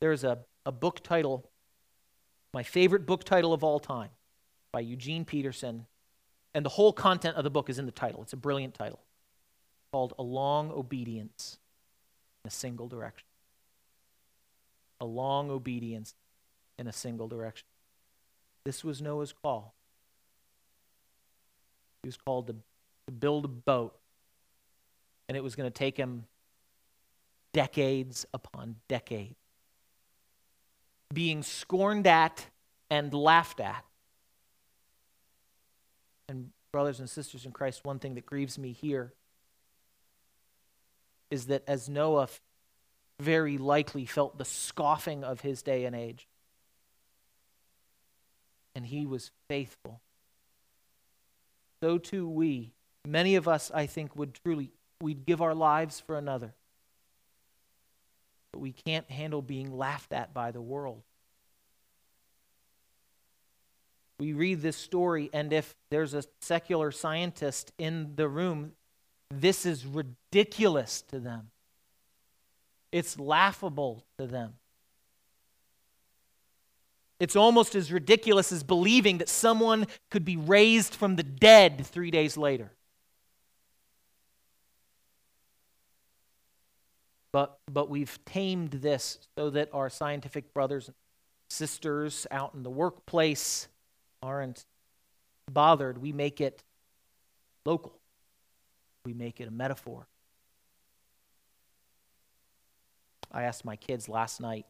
There's 0.01 0.23
a, 0.23 0.37
a 0.67 0.71
book 0.71 1.01
title, 1.01 1.49
my 2.53 2.61
favorite 2.61 3.07
book 3.07 3.23
title 3.23 3.53
of 3.53 3.63
all 3.63 3.79
time, 3.79 4.11
by 4.71 4.81
Eugene 4.81 5.25
Peterson, 5.25 5.87
and 6.53 6.63
the 6.63 6.69
whole 6.69 6.93
content 6.93 7.37
of 7.37 7.43
the 7.43 7.49
book 7.49 7.71
is 7.71 7.79
in 7.79 7.87
the 7.87 7.91
title. 7.91 8.21
It's 8.21 8.33
a 8.33 8.37
brilliant 8.37 8.75
title 8.75 8.99
called 9.91 10.13
A 10.19 10.21
Long 10.21 10.69
Obedience 10.69 11.57
in 12.45 12.49
a 12.49 12.51
Single 12.51 12.87
Direction. 12.87 13.25
A 15.01 15.05
Long 15.05 15.49
Obedience 15.49 16.13
in 16.77 16.87
a 16.87 16.93
single 16.93 17.27
direction. 17.27 17.67
This 18.63 18.83
was 18.83 19.01
Noah's 19.01 19.33
call. 19.33 19.73
He 22.03 22.07
was 22.07 22.17
called 22.17 22.47
to, 22.47 22.55
to 23.07 23.11
build 23.11 23.45
a 23.45 23.49
boat, 23.49 23.97
and 25.27 25.37
it 25.37 25.43
was 25.43 25.55
going 25.55 25.69
to 25.69 25.73
take 25.73 25.97
him 25.97 26.25
decades 27.53 28.25
upon 28.33 28.75
decades. 28.87 29.35
Being 31.13 31.43
scorned 31.43 32.05
at 32.05 32.45
and 32.89 33.13
laughed 33.13 33.59
at. 33.59 33.83
And, 36.29 36.51
brothers 36.71 36.99
and 36.99 37.09
sisters 37.09 37.45
in 37.45 37.51
Christ, 37.51 37.85
one 37.85 37.99
thing 37.99 38.15
that 38.15 38.25
grieves 38.25 38.59
me 38.59 38.73
here 38.73 39.13
is 41.31 41.47
that 41.47 41.63
as 41.67 41.89
Noah 41.89 42.27
very 43.19 43.57
likely 43.57 44.05
felt 44.05 44.37
the 44.37 44.45
scoffing 44.45 45.23
of 45.23 45.41
his 45.41 45.61
day 45.61 45.85
and 45.85 45.95
age, 45.95 46.27
and 48.77 48.85
he 48.85 49.07
was 49.07 49.31
faithful. 49.49 50.01
So 51.81 51.97
too 51.97 52.29
we, 52.29 52.73
many 53.07 53.35
of 53.35 53.47
us, 53.47 53.71
I 53.73 53.87
think, 53.87 54.15
would 54.15 54.35
truly, 54.35 54.69
we'd 55.01 55.25
give 55.25 55.41
our 55.41 55.55
lives 55.55 55.99
for 55.99 56.15
another. 56.15 56.53
But 58.53 58.59
we 58.59 58.71
can't 58.71 59.09
handle 59.09 59.41
being 59.41 59.75
laughed 59.75 60.13
at 60.13 60.31
by 60.31 60.51
the 60.51 60.61
world. 60.61 61.01
We 64.19 64.33
read 64.33 64.61
this 64.61 64.77
story, 64.77 65.31
and 65.33 65.51
if 65.51 65.75
there's 65.89 66.13
a 66.13 66.23
secular 66.41 66.91
scientist 66.91 67.71
in 67.79 68.13
the 68.15 68.27
room, 68.27 68.73
this 69.31 69.65
is 69.65 69.87
ridiculous 69.87 71.01
to 71.09 71.19
them. 71.19 71.49
It's 72.91 73.19
laughable 73.19 74.05
to 74.19 74.27
them. 74.27 74.53
It's 77.19 77.35
almost 77.35 77.73
as 77.73 77.91
ridiculous 77.91 78.51
as 78.51 78.63
believing 78.63 79.17
that 79.17 79.29
someone 79.29 79.87
could 80.11 80.23
be 80.23 80.37
raised 80.37 80.93
from 80.93 81.15
the 81.15 81.23
dead 81.23 81.85
three 81.85 82.11
days 82.11 82.37
later. 82.37 82.71
But, 87.31 87.59
but 87.71 87.89
we've 87.89 88.17
tamed 88.25 88.71
this 88.71 89.19
so 89.37 89.49
that 89.51 89.69
our 89.73 89.89
scientific 89.89 90.53
brothers 90.53 90.87
and 90.87 90.95
sisters 91.49 92.27
out 92.31 92.53
in 92.53 92.63
the 92.63 92.69
workplace 92.69 93.67
aren't 94.21 94.65
bothered. 95.51 95.97
We 95.97 96.11
make 96.11 96.39
it 96.41 96.63
local, 97.65 97.99
we 99.05 99.13
make 99.13 99.39
it 99.41 99.47
a 99.47 99.51
metaphor. 99.51 100.07
I 103.31 103.43
asked 103.43 103.65
my 103.65 103.75
kids 103.75 104.07
last 104.07 104.39
night, 104.39 104.65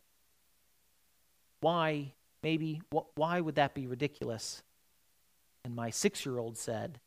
why 1.60 2.14
maybe, 2.44 2.82
why 3.16 3.42
would 3.42 3.56
that 3.56 3.74
be 3.74 3.88
ridiculous? 3.88 4.64
And 5.64 5.76
my 5.76 5.90
six 5.90 6.26
year 6.26 6.38
old 6.38 6.58
said, 6.58 7.00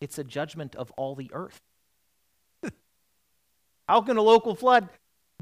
It's 0.00 0.18
a 0.18 0.24
judgment 0.24 0.76
of 0.76 0.90
all 0.92 1.14
the 1.14 1.30
earth. 1.32 1.60
How 3.88 4.02
can 4.02 4.16
a 4.16 4.22
local 4.22 4.54
flood 4.54 4.88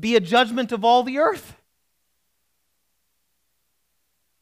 be 0.00 0.16
a 0.16 0.20
judgment 0.20 0.72
of 0.72 0.84
all 0.84 1.02
the 1.02 1.18
earth? 1.18 1.56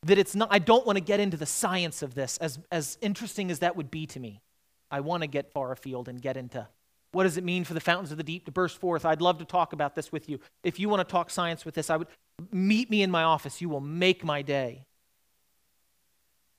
That 0.03 0.19
it's 0.19 0.35
not, 0.35 0.49
I 0.51 0.59
don't 0.59 0.87
want 0.87 0.99
to 0.99 1.05
get 1.05 1.19
into 1.19 1.37
the 1.37 1.47
science 1.47 2.03
of 2.03 2.15
this, 2.15 2.37
as, 2.39 2.59
as 2.71 2.99
interesting 3.01 3.51
as 3.51 3.61
that 3.61 3.75
would 3.75 3.91
be 3.91 4.07
to 4.09 4.21
me. 4.21 4.43
I 4.91 5.01
want 5.01 5.23
to 5.23 5.27
get 5.27 5.51
far 5.51 5.73
afield 5.73 6.09
and 6.09 6.21
get 6.21 6.37
into 6.37 6.69
what 7.15 7.23
does 7.23 7.37
it 7.37 7.45
mean 7.45 7.65
for 7.65 7.75
the 7.75 7.81
fountains 7.81 8.11
of 8.11 8.19
the 8.19 8.25
deep 8.25 8.45
to 8.45 8.51
burst 8.51 8.79
forth? 8.79 9.07
I'd 9.07 9.23
love 9.23 9.39
to 9.39 9.45
talk 9.45 9.73
about 9.73 9.95
this 9.95 10.11
with 10.11 10.29
you. 10.29 10.41
If 10.63 10.81
you 10.81 10.89
want 10.89 11.07
to 11.07 11.11
talk 11.11 11.31
science 11.31 11.65
with 11.65 11.75
this, 11.75 11.89
I 11.89 11.97
would 11.97 12.09
meet 12.51 12.91
me 12.91 13.03
in 13.03 13.11
my 13.11 13.23
office. 13.23 13.61
You 13.61 13.69
will 13.69 13.81
make 13.81 14.25
my 14.25 14.43
day. 14.43 14.87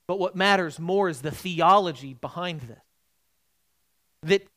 But 0.07 0.19
what 0.19 0.35
matters 0.35 0.79
more 0.79 1.09
is 1.09 1.21
the 1.21 1.31
theology 1.31 2.13
behind 2.13 2.61
this. 2.61 2.79
That 4.23 4.47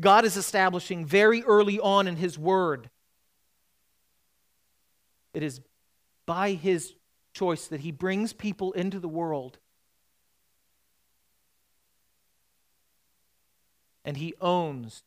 God 0.00 0.24
is 0.24 0.36
establishing 0.36 1.04
very 1.04 1.42
early 1.42 1.80
on 1.80 2.06
in 2.06 2.16
His 2.16 2.38
Word. 2.38 2.90
It 5.34 5.42
is 5.42 5.60
by 6.26 6.52
His 6.52 6.94
choice 7.32 7.66
that 7.68 7.80
He 7.80 7.90
brings 7.90 8.32
people 8.32 8.72
into 8.72 9.00
the 9.00 9.08
world. 9.08 9.58
And 14.04 14.16
He 14.16 14.34
owns 14.40 15.02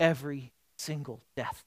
every 0.00 0.52
single 0.76 1.22
death. 1.36 1.64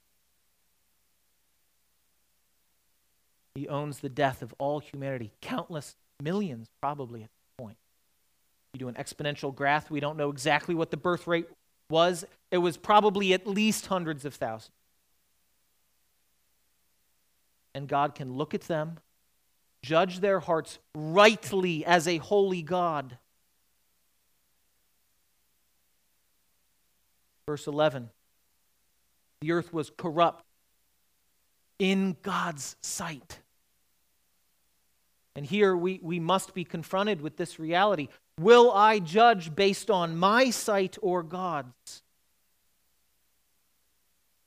He 3.58 3.66
owns 3.66 3.98
the 3.98 4.08
death 4.08 4.40
of 4.40 4.54
all 4.58 4.78
humanity, 4.78 5.32
countless 5.40 5.96
millions 6.22 6.68
probably 6.80 7.24
at 7.24 7.28
this 7.28 7.64
point. 7.64 7.76
You 8.72 8.78
do 8.78 8.88
an 8.88 8.94
exponential 8.94 9.52
graph. 9.52 9.90
We 9.90 9.98
don't 9.98 10.16
know 10.16 10.30
exactly 10.30 10.76
what 10.76 10.92
the 10.92 10.96
birth 10.96 11.26
rate 11.26 11.48
was. 11.90 12.24
It 12.52 12.58
was 12.58 12.76
probably 12.76 13.32
at 13.32 13.48
least 13.48 13.86
hundreds 13.86 14.24
of 14.24 14.34
thousands. 14.34 14.70
And 17.74 17.88
God 17.88 18.14
can 18.14 18.34
look 18.34 18.54
at 18.54 18.62
them, 18.62 19.00
judge 19.82 20.20
their 20.20 20.38
hearts 20.38 20.78
rightly 20.94 21.84
as 21.84 22.06
a 22.06 22.18
holy 22.18 22.62
God. 22.62 23.18
Verse 27.48 27.66
11 27.66 28.10
The 29.40 29.50
earth 29.50 29.72
was 29.72 29.90
corrupt 29.90 30.44
in 31.80 32.16
God's 32.22 32.76
sight. 32.82 33.40
And 35.38 35.46
here 35.46 35.76
we, 35.76 36.00
we 36.02 36.18
must 36.18 36.52
be 36.52 36.64
confronted 36.64 37.20
with 37.20 37.36
this 37.36 37.60
reality. 37.60 38.08
Will 38.40 38.72
I 38.72 38.98
judge 38.98 39.54
based 39.54 39.88
on 39.88 40.16
my 40.16 40.50
sight 40.50 40.98
or 41.00 41.22
God's? 41.22 42.02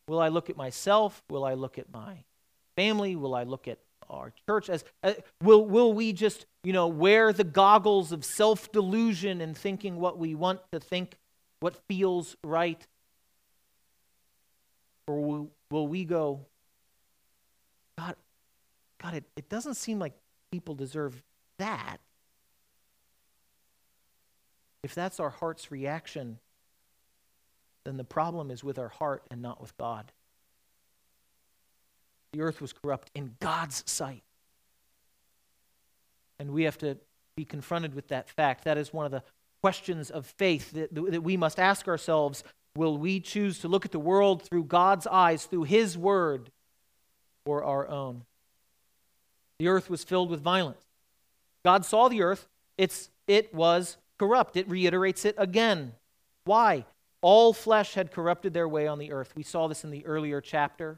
Will 0.10 0.20
I 0.20 0.28
look 0.28 0.50
at 0.50 0.58
myself? 0.58 1.24
Will 1.30 1.46
I 1.46 1.54
look 1.54 1.78
at 1.78 1.94
my 1.94 2.26
family? 2.76 3.16
Will 3.16 3.34
I 3.34 3.44
look 3.44 3.70
at 3.70 3.78
our 4.10 4.34
church? 4.46 4.70
As, 4.70 4.84
uh, 5.02 5.14
will, 5.42 5.66
will 5.66 5.94
we 5.94 6.12
just, 6.12 6.46
you 6.66 6.74
know, 6.74 6.90
wear 6.90 7.32
the 7.32 7.46
goggles 7.46 8.12
of 8.12 8.26
self 8.26 8.70
delusion 8.74 9.40
and 9.40 9.56
thinking 9.56 9.96
what 9.96 10.18
we 10.18 10.36
want 10.36 10.60
to 10.74 10.82
think, 10.82 11.16
what 11.62 11.78
feels 11.88 12.36
right? 12.44 12.86
Or 15.08 15.24
will, 15.24 15.52
will 15.72 15.88
we 15.88 16.04
go, 16.04 16.42
God, 17.98 18.18
God, 19.02 19.14
it, 19.14 19.24
it 19.38 19.48
doesn't 19.48 19.76
seem 19.76 19.98
like 19.98 20.12
people 20.52 20.76
deserve 20.76 21.22
that. 21.58 21.98
If 24.84 24.94
that's 24.94 25.20
our 25.20 25.30
heart's 25.30 25.72
reaction, 25.72 26.40
then 27.86 27.98
the 27.98 28.04
problem 28.04 28.52
is 28.52 28.64
with 28.64 28.78
our 28.78 28.90
heart 28.90 29.24
and 29.32 29.42
not 29.42 29.62
with 29.62 29.76
God. 29.78 30.12
The 32.34 32.42
earth 32.42 32.62
was 32.62 32.74
corrupt 32.74 33.12
in 33.14 33.36
God's 33.40 33.84
sight. 33.86 34.24
And 36.40 36.52
we 36.52 36.64
have 36.64 36.78
to 36.80 36.98
be 37.36 37.46
confronted 37.46 37.94
with 37.94 38.08
that 38.10 38.30
fact. 38.30 38.64
That 38.64 38.78
is 38.78 38.94
one 38.94 39.06
of 39.06 39.12
the 39.12 39.24
questions 39.62 40.10
of 40.10 40.26
faith 40.26 40.72
that, 40.72 40.94
that 40.94 41.22
we 41.22 41.38
must 41.38 41.60
ask 41.60 41.88
ourselves. 41.88 42.44
Will 42.76 42.98
we 42.98 43.20
choose 43.20 43.60
to 43.60 43.68
look 43.68 43.86
at 43.86 43.92
the 43.92 44.00
world 44.00 44.42
through 44.44 44.64
God's 44.66 45.06
eyes, 45.08 45.46
through 45.46 45.64
His 45.64 45.98
Word, 45.98 46.52
or 47.46 47.64
our 47.64 47.88
own? 47.88 48.24
The 49.62 49.68
earth 49.68 49.92
was 49.92 50.04
filled 50.04 50.32
with 50.32 50.42
violence. 50.42 50.82
God 51.64 51.86
saw 51.86 52.08
the 52.10 52.24
earth, 52.24 52.48
it's, 52.80 53.12
it 53.28 53.54
was 53.54 53.98
corrupt. 54.18 54.58
It 54.58 54.68
reiterates 54.68 55.24
it 55.24 55.36
again. 55.38 55.92
Why? 56.46 56.84
All 57.22 57.54
flesh 57.54 57.94
had 57.94 58.12
corrupted 58.12 58.56
their 58.56 58.68
way 58.68 58.88
on 58.88 58.98
the 58.98 59.12
earth. 59.12 59.34
We 59.36 59.44
saw 59.44 59.68
this 59.68 59.84
in 59.84 59.92
the 59.92 60.04
earlier 60.04 60.42
chapter. 60.42 60.98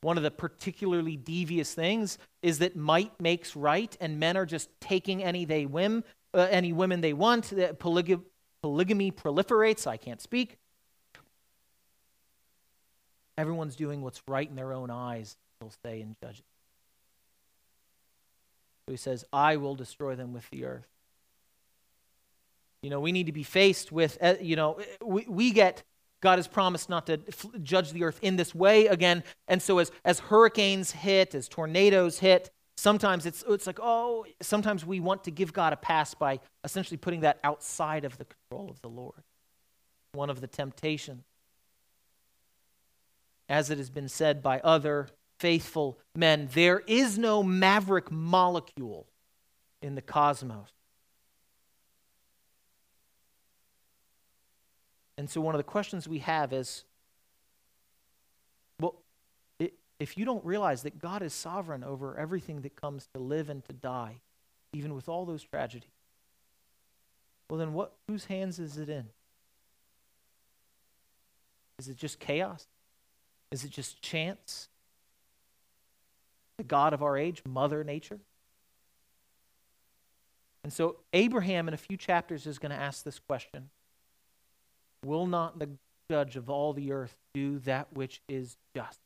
One 0.00 0.16
of 0.16 0.24
the 0.24 0.32
particularly 0.32 1.16
devious 1.16 1.74
things 1.74 2.18
is 2.42 2.58
that 2.58 2.74
might 2.74 3.20
makes 3.20 3.54
right, 3.54 3.96
and 4.00 4.18
men 4.18 4.36
are 4.36 4.46
just 4.46 4.68
taking 4.80 5.22
any 5.22 5.44
they 5.44 5.64
whim, 5.64 6.02
uh, 6.34 6.48
any 6.50 6.72
women 6.72 7.02
they 7.02 7.12
want. 7.12 7.50
Polyg- 7.78 8.24
polygamy 8.62 9.12
proliferates. 9.12 9.86
I 9.86 9.96
can't 9.96 10.20
speak. 10.20 10.58
Everyone's 13.38 13.76
doing 13.76 14.02
what's 14.02 14.20
right 14.26 14.50
in 14.50 14.56
their 14.56 14.72
own 14.72 14.90
eyes, 14.90 15.36
they'll 15.60 15.72
say 15.84 16.00
in 16.00 16.16
Judges. 16.20 16.42
So 18.86 18.92
he 18.92 18.96
says, 18.96 19.24
I 19.32 19.56
will 19.56 19.74
destroy 19.74 20.14
them 20.14 20.32
with 20.32 20.48
the 20.50 20.64
earth. 20.64 20.86
You 22.82 22.90
know, 22.90 23.00
we 23.00 23.10
need 23.10 23.26
to 23.26 23.32
be 23.32 23.42
faced 23.42 23.90
with, 23.90 24.16
uh, 24.20 24.34
you 24.40 24.54
know, 24.54 24.78
we, 25.02 25.26
we 25.28 25.50
get 25.50 25.82
God 26.20 26.38
has 26.38 26.48
promised 26.48 26.88
not 26.88 27.06
to 27.06 27.18
judge 27.62 27.92
the 27.92 28.04
earth 28.04 28.18
in 28.22 28.36
this 28.36 28.54
way 28.54 28.86
again. 28.86 29.22
And 29.48 29.60
so 29.60 29.78
as, 29.78 29.90
as 30.04 30.18
hurricanes 30.18 30.90
hit, 30.90 31.34
as 31.34 31.48
tornadoes 31.48 32.18
hit, 32.18 32.50
sometimes 32.76 33.26
it's, 33.26 33.44
it's 33.48 33.66
like, 33.66 33.78
oh, 33.82 34.24
sometimes 34.40 34.84
we 34.84 35.00
want 35.00 35.24
to 35.24 35.30
give 35.30 35.52
God 35.52 35.72
a 35.72 35.76
pass 35.76 36.14
by 36.14 36.40
essentially 36.64 36.96
putting 36.96 37.20
that 37.20 37.38
outside 37.44 38.04
of 38.04 38.16
the 38.18 38.24
control 38.24 38.70
of 38.70 38.80
the 38.80 38.88
Lord. 38.88 39.22
One 40.12 40.30
of 40.30 40.40
the 40.40 40.46
temptations. 40.46 41.24
As 43.48 43.70
it 43.70 43.78
has 43.78 43.90
been 43.90 44.08
said 44.08 44.42
by 44.42 44.60
other 44.60 45.08
faithful 45.38 45.98
men, 46.14 46.48
there 46.52 46.82
is 46.86 47.18
no 47.18 47.42
maverick 47.42 48.10
molecule 48.10 49.06
in 49.82 49.94
the 49.94 50.02
cosmos. 50.02 50.68
And 55.18 55.30
so, 55.30 55.40
one 55.40 55.54
of 55.54 55.58
the 55.58 55.64
questions 55.64 56.06
we 56.06 56.18
have 56.20 56.52
is 56.52 56.84
well, 58.80 58.96
if 59.98 60.18
you 60.18 60.24
don't 60.24 60.44
realize 60.44 60.82
that 60.82 60.98
God 60.98 61.22
is 61.22 61.32
sovereign 61.32 61.82
over 61.82 62.16
everything 62.18 62.60
that 62.62 62.76
comes 62.76 63.08
to 63.14 63.20
live 63.20 63.48
and 63.48 63.64
to 63.64 63.72
die, 63.72 64.16
even 64.72 64.94
with 64.94 65.08
all 65.08 65.24
those 65.24 65.42
tragedies, 65.42 65.88
well, 67.48 67.58
then 67.58 67.72
what, 67.72 67.92
whose 68.08 68.26
hands 68.26 68.58
is 68.58 68.76
it 68.76 68.88
in? 68.88 69.06
Is 71.78 71.88
it 71.88 71.96
just 71.96 72.18
chaos? 72.18 72.66
Is 73.50 73.64
it 73.64 73.70
just 73.70 74.02
chance? 74.02 74.68
The 76.58 76.64
God 76.64 76.94
of 76.94 77.02
our 77.02 77.16
age, 77.16 77.42
Mother 77.46 77.84
Nature? 77.84 78.18
And 80.64 80.72
so, 80.72 80.96
Abraham, 81.12 81.68
in 81.68 81.74
a 81.74 81.76
few 81.76 81.96
chapters, 81.96 82.46
is 82.46 82.58
going 82.58 82.70
to 82.70 82.76
ask 82.76 83.04
this 83.04 83.18
question 83.18 83.70
Will 85.04 85.26
not 85.26 85.58
the 85.58 85.70
judge 86.10 86.36
of 86.36 86.50
all 86.50 86.72
the 86.72 86.92
earth 86.92 87.16
do 87.34 87.58
that 87.60 87.92
which 87.92 88.20
is 88.28 88.56
just? 88.74 88.98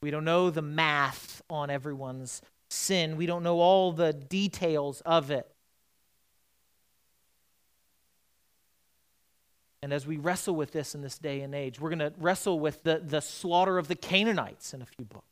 We 0.00 0.10
don't 0.10 0.24
know 0.24 0.50
the 0.50 0.62
math 0.62 1.42
on 1.48 1.70
everyone's 1.70 2.42
sin. 2.68 3.16
We 3.16 3.24
don't 3.24 3.42
know 3.42 3.60
all 3.60 3.90
the 3.90 4.12
details 4.12 5.00
of 5.06 5.30
it. 5.30 5.53
And 9.84 9.92
as 9.92 10.06
we 10.06 10.16
wrestle 10.16 10.56
with 10.56 10.72
this 10.72 10.94
in 10.94 11.02
this 11.02 11.18
day 11.18 11.42
and 11.42 11.54
age, 11.54 11.78
we're 11.78 11.90
going 11.90 11.98
to 11.98 12.14
wrestle 12.16 12.58
with 12.58 12.82
the, 12.84 13.02
the 13.04 13.20
slaughter 13.20 13.76
of 13.76 13.86
the 13.86 13.94
Canaanites 13.94 14.72
in 14.72 14.80
a 14.80 14.86
few 14.86 15.04
books. 15.04 15.26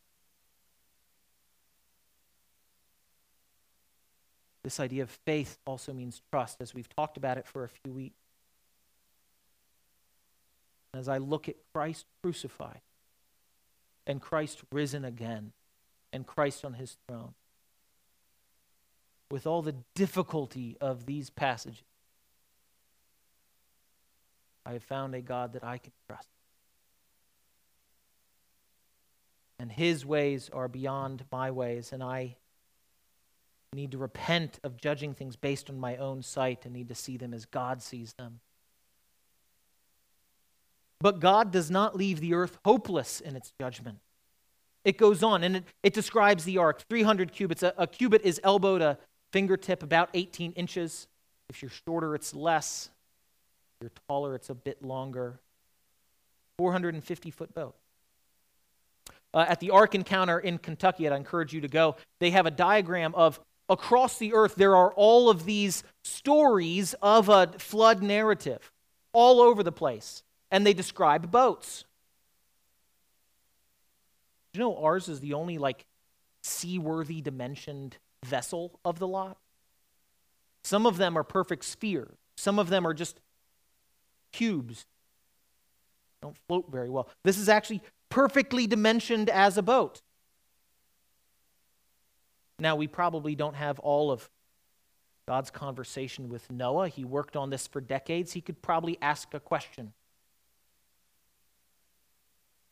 This 4.62 4.78
idea 4.78 5.04
of 5.04 5.10
faith 5.24 5.56
also 5.66 5.94
means 5.94 6.20
trust, 6.30 6.60
as 6.60 6.74
we've 6.74 6.94
talked 6.94 7.16
about 7.16 7.38
it 7.38 7.46
for 7.46 7.64
a 7.64 7.68
few 7.70 7.94
weeks. 7.94 8.20
As 10.92 11.08
I 11.08 11.16
look 11.16 11.48
at 11.48 11.56
Christ 11.72 12.04
crucified 12.22 12.82
and 14.06 14.20
Christ 14.20 14.60
risen 14.70 15.02
again 15.02 15.52
and 16.12 16.26
Christ 16.26 16.62
on 16.62 16.74
his 16.74 16.98
throne, 17.08 17.32
with 19.30 19.46
all 19.46 19.62
the 19.62 19.76
difficulty 19.94 20.76
of 20.78 21.06
these 21.06 21.30
passages, 21.30 21.84
I 24.64 24.72
have 24.72 24.82
found 24.82 25.14
a 25.14 25.20
God 25.20 25.54
that 25.54 25.64
I 25.64 25.78
can 25.78 25.92
trust. 26.08 26.28
And 29.58 29.70
his 29.70 30.04
ways 30.04 30.50
are 30.52 30.68
beyond 30.68 31.24
my 31.30 31.50
ways, 31.50 31.92
and 31.92 32.02
I 32.02 32.36
need 33.72 33.92
to 33.92 33.98
repent 33.98 34.58
of 34.62 34.76
judging 34.76 35.14
things 35.14 35.36
based 35.36 35.70
on 35.70 35.78
my 35.78 35.96
own 35.96 36.22
sight 36.22 36.64
and 36.64 36.74
need 36.74 36.88
to 36.88 36.94
see 36.94 37.16
them 37.16 37.32
as 37.32 37.46
God 37.46 37.82
sees 37.82 38.12
them. 38.14 38.40
But 41.00 41.20
God 41.20 41.50
does 41.50 41.70
not 41.70 41.96
leave 41.96 42.20
the 42.20 42.34
earth 42.34 42.58
hopeless 42.64 43.20
in 43.20 43.34
its 43.34 43.52
judgment. 43.60 43.98
It 44.84 44.98
goes 44.98 45.22
on 45.22 45.42
and 45.42 45.56
it, 45.56 45.64
it 45.82 45.94
describes 45.94 46.44
the 46.44 46.58
ark 46.58 46.84
300 46.88 47.32
cubits. 47.32 47.62
A, 47.62 47.72
a 47.78 47.86
cubit 47.86 48.22
is 48.22 48.40
elbow 48.44 48.78
to 48.78 48.98
fingertip, 49.32 49.82
about 49.82 50.10
18 50.14 50.52
inches. 50.52 51.08
If 51.48 51.62
you're 51.62 51.72
shorter, 51.86 52.14
it's 52.14 52.34
less. 52.34 52.90
You're 53.82 53.90
taller, 54.08 54.34
it's 54.34 54.48
a 54.48 54.54
bit 54.54 54.82
longer. 54.82 55.40
450 56.56 57.30
foot 57.30 57.54
boat. 57.54 57.74
Uh, 59.34 59.44
at 59.48 59.60
the 59.60 59.70
Ark 59.70 59.94
Encounter 59.94 60.38
in 60.38 60.58
Kentucky, 60.58 61.08
I'd 61.08 61.16
encourage 61.16 61.52
you 61.52 61.62
to 61.62 61.68
go. 61.68 61.96
They 62.20 62.30
have 62.30 62.46
a 62.46 62.50
diagram 62.50 63.14
of 63.14 63.40
across 63.68 64.18
the 64.18 64.34
earth, 64.34 64.54
there 64.54 64.76
are 64.76 64.92
all 64.92 65.30
of 65.30 65.44
these 65.44 65.82
stories 66.04 66.94
of 67.02 67.28
a 67.28 67.48
flood 67.58 68.02
narrative 68.02 68.70
all 69.12 69.40
over 69.40 69.62
the 69.62 69.72
place, 69.72 70.22
and 70.50 70.66
they 70.66 70.74
describe 70.74 71.30
boats. 71.30 71.84
Do 74.52 74.60
you 74.60 74.64
know 74.64 74.76
ours 74.76 75.08
is 75.08 75.20
the 75.20 75.34
only 75.34 75.58
like 75.58 75.86
seaworthy 76.42 77.20
dimensioned 77.20 77.96
vessel 78.24 78.78
of 78.84 78.98
the 78.98 79.08
lot? 79.08 79.38
Some 80.62 80.86
of 80.86 80.98
them 80.98 81.16
are 81.16 81.24
perfect 81.24 81.64
spheres. 81.64 82.16
Some 82.36 82.58
of 82.58 82.68
them 82.68 82.86
are 82.86 82.94
just 82.94 83.18
cubes. 84.32 84.86
Don't 86.20 86.36
float 86.46 86.70
very 86.70 86.88
well. 86.88 87.08
This 87.24 87.38
is 87.38 87.48
actually 87.48 87.82
perfectly 88.08 88.66
dimensioned 88.66 89.28
as 89.28 89.58
a 89.58 89.62
boat. 89.62 90.02
Now, 92.58 92.76
we 92.76 92.86
probably 92.86 93.34
don't 93.34 93.54
have 93.56 93.78
all 93.80 94.12
of 94.12 94.30
God's 95.26 95.50
conversation 95.50 96.28
with 96.28 96.50
Noah. 96.50 96.88
He 96.88 97.04
worked 97.04 97.36
on 97.36 97.50
this 97.50 97.66
for 97.66 97.80
decades. 97.80 98.32
He 98.32 98.40
could 98.40 98.62
probably 98.62 98.98
ask 99.02 99.34
a 99.34 99.40
question. 99.40 99.92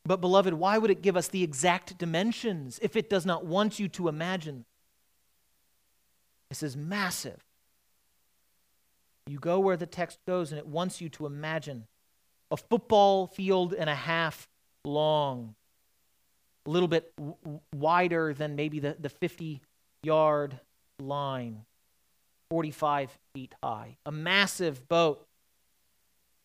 But, 0.05 0.21
beloved, 0.21 0.55
why 0.55 0.79
would 0.79 0.91
it 0.91 1.03
give 1.03 1.17
us 1.17 1.29
the 1.29 1.43
exact 1.43 1.99
dimensions 1.99 2.79
if 2.83 2.97
it 2.97 3.11
does 3.11 3.27
not 3.27 3.45
want 3.45 3.79
you 3.79 3.89
to 3.89 4.09
imagine? 4.09 4.65
This 6.49 6.63
is 6.63 6.77
massive. 6.77 7.45
You 9.31 9.39
go 9.39 9.61
where 9.61 9.77
the 9.77 9.87
text 9.87 10.19
goes, 10.27 10.51
and 10.51 10.59
it 10.59 10.67
wants 10.67 11.01
you 11.01 11.09
to 11.11 11.25
imagine 11.25 11.87
a 12.51 12.57
football 12.57 13.29
field 13.29 13.73
and 13.73 13.89
a 13.89 13.95
half 13.95 14.49
long, 14.85 15.55
a 16.67 16.71
little 16.71 16.89
bit 16.89 17.13
w- 17.17 17.61
wider 17.73 18.35
than 18.35 18.57
maybe 18.57 18.81
the, 18.81 18.97
the 18.99 19.09
50 19.09 19.61
yard 20.03 20.59
line, 20.99 21.65
45 22.51 23.17
feet 23.33 23.55
high, 23.63 23.99
a 24.05 24.11
massive 24.11 24.89
boat. 24.89 25.25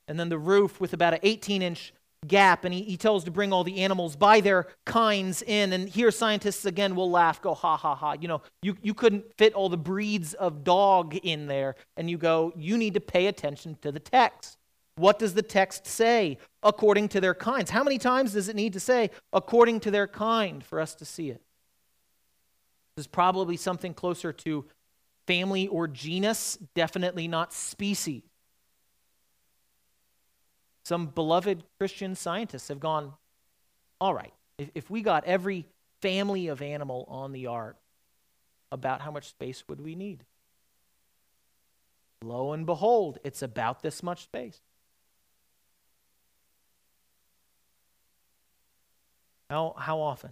And 0.08 0.20
then 0.20 0.30
the 0.30 0.38
roof 0.38 0.80
with 0.80 0.94
about 0.94 1.16
an 1.16 1.22
18 1.24 1.64
inch 1.64 1.92
gap, 2.28 2.66
and 2.66 2.74
he, 2.74 2.84
he 2.84 2.98
tells 2.98 3.24
to 3.24 3.32
bring 3.32 3.54
all 3.54 3.64
the 3.64 3.82
animals 3.82 4.16
by 4.16 4.42
their 4.42 4.68
kinds 4.86 5.42
in. 5.42 5.74
And 5.74 5.88
here, 5.90 6.12
scientists 6.12 6.66
again 6.66 6.96
will 6.96 7.10
laugh, 7.10 7.42
go, 7.42 7.54
ha, 7.54 7.78
ha, 7.78 7.96
ha. 7.96 8.16
You 8.20 8.28
know, 8.28 8.42
you, 8.62 8.78
you 8.82 8.94
couldn't 8.94 9.26
fit 9.38 9.54
all 9.54 9.70
the 9.70 9.78
breeds 9.78 10.34
of 10.34 10.64
dog 10.64 11.16
in 11.16 11.48
there. 11.48 11.76
And 11.98 12.10
you 12.10 12.18
go, 12.18 12.54
you 12.56 12.78
need 12.78 12.94
to 12.96 13.02
pay 13.02 13.28
attention 13.28 13.78
to 13.82 13.92
the 13.92 14.00
text. 14.00 14.58
What 14.98 15.20
does 15.20 15.34
the 15.34 15.42
text 15.42 15.88
say? 15.88 16.38
According 16.64 17.10
to 17.10 17.22
their 17.22 17.34
kinds. 17.34 17.70
How 17.70 17.84
many 17.84 17.98
times 17.98 18.34
does 18.34 18.48
it 18.50 18.56
need 18.56 18.74
to 18.74 18.80
say, 18.80 19.12
according 19.34 19.82
to 19.82 19.92
their 19.92 20.08
kind, 20.08 20.64
for 20.64 20.80
us 20.80 20.96
to 20.96 21.06
see 21.06 21.30
it? 21.30 21.42
This 22.96 23.04
is 23.04 23.08
probably 23.08 23.58
something 23.58 23.94
closer 23.94 24.32
to 24.32 24.66
family 25.28 25.68
or 25.68 25.88
genus, 25.88 26.58
definitely 26.76 27.28
not 27.28 27.52
species. 27.52 28.24
Some 30.86 31.08
beloved 31.08 31.64
Christian 31.80 32.16
scientists 32.16 32.68
have 32.68 32.80
gone, 32.80 33.14
all 34.00 34.14
right, 34.14 34.34
if, 34.60 34.70
if 34.76 34.90
we 34.90 35.02
got 35.02 35.26
every 35.26 35.66
family 36.02 36.48
of 36.48 36.62
animal 36.62 37.06
on 37.10 37.32
the 37.32 37.48
ark, 37.48 37.78
about 38.72 39.02
how 39.02 39.12
much 39.12 39.30
space 39.30 39.64
would 39.68 39.82
we 39.82 39.96
need? 39.96 40.24
Lo 42.22 42.52
and 42.54 42.66
behold, 42.66 43.18
it's 43.24 43.42
about 43.42 43.82
this 43.82 44.04
much 44.04 44.24
space. 44.24 44.60
How, 49.50 49.76
how 49.78 50.00
often 50.00 50.32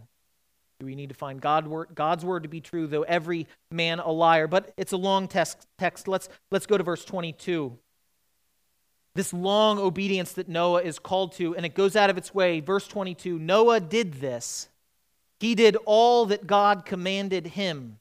do 0.80 0.86
we 0.86 0.96
need 0.96 1.10
to 1.10 1.16
find 1.16 1.40
God 1.40 1.68
word, 1.68 1.90
God's 1.94 2.26
word 2.26 2.44
to 2.44 2.50
be 2.50 2.62
true, 2.62 2.88
though 2.88 3.04
every 3.04 3.48
man 3.72 4.00
a 4.00 4.12
liar? 4.12 4.48
But 4.48 4.74
it's 4.76 4.92
a 4.92 4.98
long 4.98 5.28
text. 5.28 5.68
text. 5.78 6.08
Let's, 6.08 6.30
let's 6.52 6.66
go 6.66 6.78
to 6.78 6.84
verse 6.84 7.06
22. 7.06 7.78
This 9.16 9.32
long 9.32 9.78
obedience 9.78 10.34
that 10.34 10.50
Noah 10.50 10.82
is 10.82 10.98
called 10.98 11.34
to, 11.34 11.56
and 11.56 11.66
it 11.66 11.76
goes 11.76 11.96
out 11.96 12.10
of 12.10 12.18
its 12.18 12.34
way. 12.34 12.60
Verse 12.60 12.88
22 12.88 13.38
Noah 13.38 13.80
did 13.80 14.14
this. 14.16 14.70
He 15.40 15.56
did 15.56 15.76
all 15.86 16.28
that 16.28 16.48
God 16.48 16.86
commanded 16.86 17.48
him. 17.48 18.00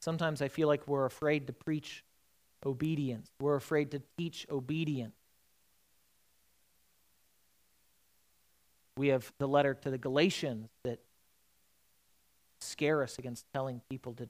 Sometimes 0.00 0.40
I 0.40 0.48
feel 0.48 0.66
like 0.66 0.88
we're 0.88 1.04
afraid 1.04 1.46
to 1.48 1.52
preach 1.52 2.04
obedience, 2.64 3.30
we're 3.40 3.56
afraid 3.56 3.90
to 3.92 4.02
teach 4.16 4.46
obedience. 4.50 5.14
We 8.96 9.08
have 9.08 9.32
the 9.38 9.48
letter 9.48 9.74
to 9.74 9.90
the 9.90 9.98
Galatians 9.98 10.68
that 10.84 11.00
scare 12.60 13.02
us 13.02 13.18
against 13.18 13.46
telling 13.54 13.80
people 13.88 14.12
to 14.14 14.28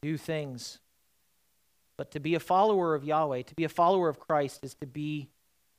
do 0.00 0.16
things. 0.16 0.80
But 1.96 2.10
to 2.12 2.20
be 2.20 2.34
a 2.34 2.40
follower 2.40 2.94
of 2.94 3.04
Yahweh, 3.04 3.42
to 3.42 3.54
be 3.54 3.64
a 3.64 3.68
follower 3.68 4.08
of 4.08 4.18
Christ, 4.18 4.60
is 4.62 4.74
to 4.76 4.86
be 4.86 5.28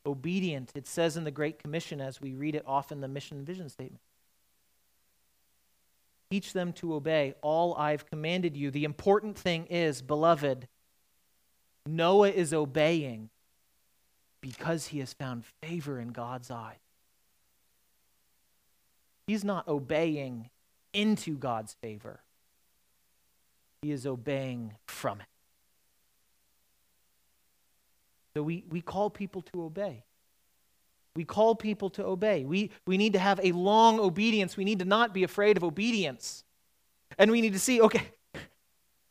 obedient. 0.06 0.72
It 0.76 0.88
says 0.88 1.18
in 1.18 1.24
the 1.24 1.32
Great 1.32 1.60
Commission, 1.60 2.00
as 2.00 2.22
we 2.22 2.34
read 2.34 2.56
it 2.56 2.64
often, 2.66 3.02
the 3.02 3.08
mission 3.08 3.38
and 3.38 3.46
vision 3.46 3.70
statement. 3.70 4.02
Teach 6.32 6.54
them 6.54 6.74
to 6.74 6.96
obey 6.96 7.36
all 7.42 7.76
I've 7.76 8.06
commanded 8.06 8.56
you. 8.58 8.72
The 8.72 8.84
important 8.84 9.38
thing 9.38 9.68
is, 9.68 10.02
beloved, 10.02 10.68
Noah 11.86 12.30
is 12.30 12.54
obeying 12.54 13.30
because 14.42 14.88
he 14.88 15.00
has 15.00 15.14
found 15.14 15.44
favor 15.62 16.00
in 16.00 16.10
God's 16.10 16.50
eyes. 16.50 16.78
He's 19.28 19.44
not 19.44 19.68
obeying 19.68 20.50
into 20.94 21.38
God's 21.38 21.74
favor, 21.74 22.22
he 23.82 23.92
is 23.92 24.06
obeying 24.06 24.74
from 24.88 25.20
it. 25.20 25.28
So 28.36 28.44
we, 28.44 28.66
we 28.70 28.82
call 28.82 29.10
people 29.10 29.42
to 29.54 29.64
obey. 29.64 30.04
We 31.16 31.24
call 31.24 31.56
people 31.56 31.90
to 31.92 32.06
obey. 32.06 32.44
We, 32.44 32.72
we 32.86 32.98
need 32.98 33.14
to 33.14 33.20
have 33.20 33.40
a 33.42 33.54
long 33.54 34.00
obedience. 34.00 34.58
We 34.58 34.66
need 34.66 34.80
to 34.80 34.86
not 34.86 35.14
be 35.14 35.24
afraid 35.24 35.56
of 35.56 35.64
obedience. 35.64 36.44
And 37.18 37.32
we 37.32 37.40
need 37.40 37.54
to 37.54 37.60
see 37.60 37.80
okay, 37.82 38.10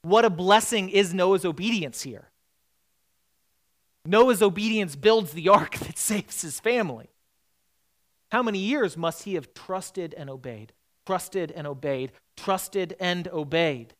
what 0.02 0.26
a 0.26 0.30
blessing 0.30 0.90
is 0.90 1.14
Noah's 1.14 1.46
obedience 1.46 2.02
here. 2.02 2.28
Noah's 4.04 4.42
obedience 4.42 4.96
builds 4.96 5.32
the 5.32 5.48
ark 5.48 5.76
that 5.78 5.96
saves 5.96 6.42
his 6.42 6.60
family. 6.60 7.08
How 8.30 8.42
many 8.42 8.58
years 8.58 8.96
must 8.96 9.22
he 9.22 9.34
have 9.34 9.54
trusted 9.54 10.12
and 10.14 10.28
obeyed? 10.28 10.72
Trusted 11.06 11.50
and 11.52 11.66
obeyed, 11.66 12.12
trusted 12.36 12.96
and 13.00 13.28
obeyed. 13.28 13.94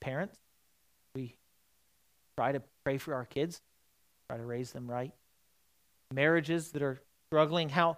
Parents, 0.00 0.36
we 1.14 1.36
try 2.36 2.52
to 2.52 2.62
pray 2.84 2.98
for 2.98 3.14
our 3.14 3.24
kids, 3.24 3.60
try 4.28 4.36
to 4.36 4.44
raise 4.44 4.72
them 4.72 4.90
right. 4.90 5.12
Marriages 6.12 6.72
that 6.72 6.82
are 6.82 7.00
struggling, 7.28 7.70
how 7.70 7.96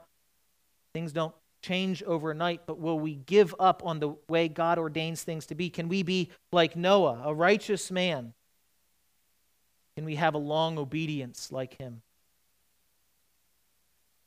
things 0.95 1.13
don't 1.13 1.35
change 1.63 2.03
overnight, 2.05 2.63
but 2.67 2.79
will 2.79 2.99
we 2.99 3.17
give 3.17 3.55
up 3.59 3.83
on 3.85 3.99
the 3.99 4.15
way 4.29 4.49
God 4.49 4.79
ordains 4.79 5.23
things 5.23 5.47
to 5.47 5.55
be? 5.55 5.71
Can 5.71 5.89
we 5.89 6.03
be 6.03 6.31
like 6.53 6.77
Noah, 6.77 7.23
a 7.25 7.35
righteous 7.35 7.91
man? 7.91 8.33
Can 9.97 10.05
we 10.05 10.15
have 10.15 10.35
a 10.35 10.39
long 10.39 10.79
obedience 10.79 11.51
like 11.51 11.77
him? 11.79 12.03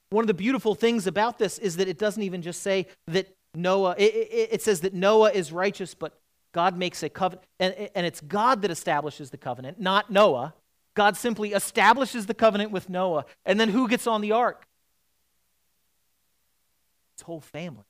One 0.10 0.24
of 0.24 0.28
the 0.28 0.34
beautiful 0.34 0.76
things 0.76 1.08
about 1.08 1.40
this 1.40 1.58
is 1.58 1.78
that 1.78 1.88
it 1.88 1.98
doesn't 1.98 2.22
even 2.22 2.42
just 2.42 2.62
say 2.62 2.88
that 3.08 3.34
Noah, 3.56 3.96
it, 3.98 4.14
it, 4.14 4.50
it 4.52 4.62
says 4.62 4.82
that 4.82 4.94
Noah 4.94 5.32
is 5.32 5.52
righteous, 5.52 5.94
but 5.94 6.20
God 6.54 6.78
makes 6.78 7.02
a 7.02 7.10
covenant, 7.10 7.48
and, 7.60 7.74
and 7.96 8.06
it's 8.06 8.22
God 8.22 8.62
that 8.62 8.72
establishes 8.72 9.32
the 9.32 9.38
covenant, 9.38 9.80
not 9.80 10.12
Noah. 10.12 10.54
God 10.96 11.18
simply 11.18 11.54
establishes 11.54 12.26
the 12.26 12.34
covenant 12.34 12.72
with 12.72 12.90
Noah, 12.90 13.26
and 13.46 13.60
then 13.60 13.70
who 13.70 13.88
gets 13.88 14.06
on 14.06 14.22
the 14.22 14.32
ark? 14.32 14.68
His 17.18 17.24
whole 17.24 17.42
family. 17.42 17.86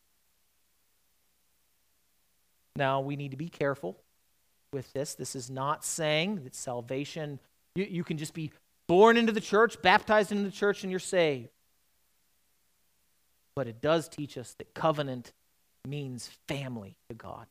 Now, 2.76 3.02
we 3.02 3.16
need 3.16 3.32
to 3.32 3.38
be 3.38 3.50
careful 3.50 3.98
with 4.72 4.92
this. 4.94 5.16
This 5.16 5.36
is 5.36 5.50
not 5.50 5.86
saying 5.86 6.44
that 6.44 6.56
salvation, 6.56 7.40
you, 7.76 7.86
you 7.86 8.04
can 8.04 8.18
just 8.18 8.34
be 8.34 8.52
born 8.88 9.16
into 9.18 9.32
the 9.32 9.42
church, 9.42 9.82
baptized 9.82 10.32
into 10.32 10.44
the 10.44 10.52
church, 10.52 10.84
and 10.84 10.92
you're 10.92 11.00
saved. 11.00 11.50
But 13.56 13.68
it 13.68 13.82
does 13.82 14.10
teach 14.10 14.38
us 14.38 14.56
that 14.58 14.74
covenant 14.74 15.32
means 15.88 16.30
family 16.48 16.96
to 17.10 17.14
God. 17.14 17.46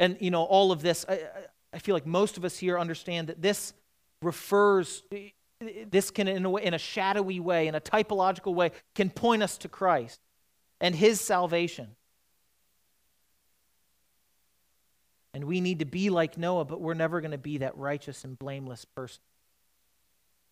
And, 0.00 0.16
you 0.20 0.30
know, 0.30 0.42
all 0.42 0.72
of 0.72 0.82
this, 0.82 1.04
I 1.72 1.78
feel 1.78 1.94
like 1.94 2.06
most 2.06 2.36
of 2.36 2.44
us 2.44 2.58
here 2.58 2.78
understand 2.78 3.28
that 3.28 3.40
this 3.40 3.72
refers, 4.20 5.02
this 5.90 6.10
can, 6.10 6.28
in 6.28 6.44
a, 6.44 6.50
way, 6.50 6.64
in 6.64 6.74
a 6.74 6.78
shadowy 6.78 7.40
way, 7.40 7.66
in 7.66 7.74
a 7.74 7.80
typological 7.80 8.54
way, 8.54 8.72
can 8.94 9.10
point 9.10 9.42
us 9.42 9.56
to 9.58 9.68
Christ 9.68 10.20
and 10.80 10.94
his 10.94 11.20
salvation. 11.20 11.88
And 15.34 15.44
we 15.44 15.60
need 15.60 15.78
to 15.78 15.84
be 15.86 16.10
like 16.10 16.36
Noah, 16.36 16.64
but 16.64 16.80
we're 16.80 16.94
never 16.94 17.20
going 17.20 17.30
to 17.30 17.38
be 17.38 17.58
that 17.58 17.76
righteous 17.76 18.24
and 18.24 18.38
blameless 18.38 18.84
person. 18.84 19.22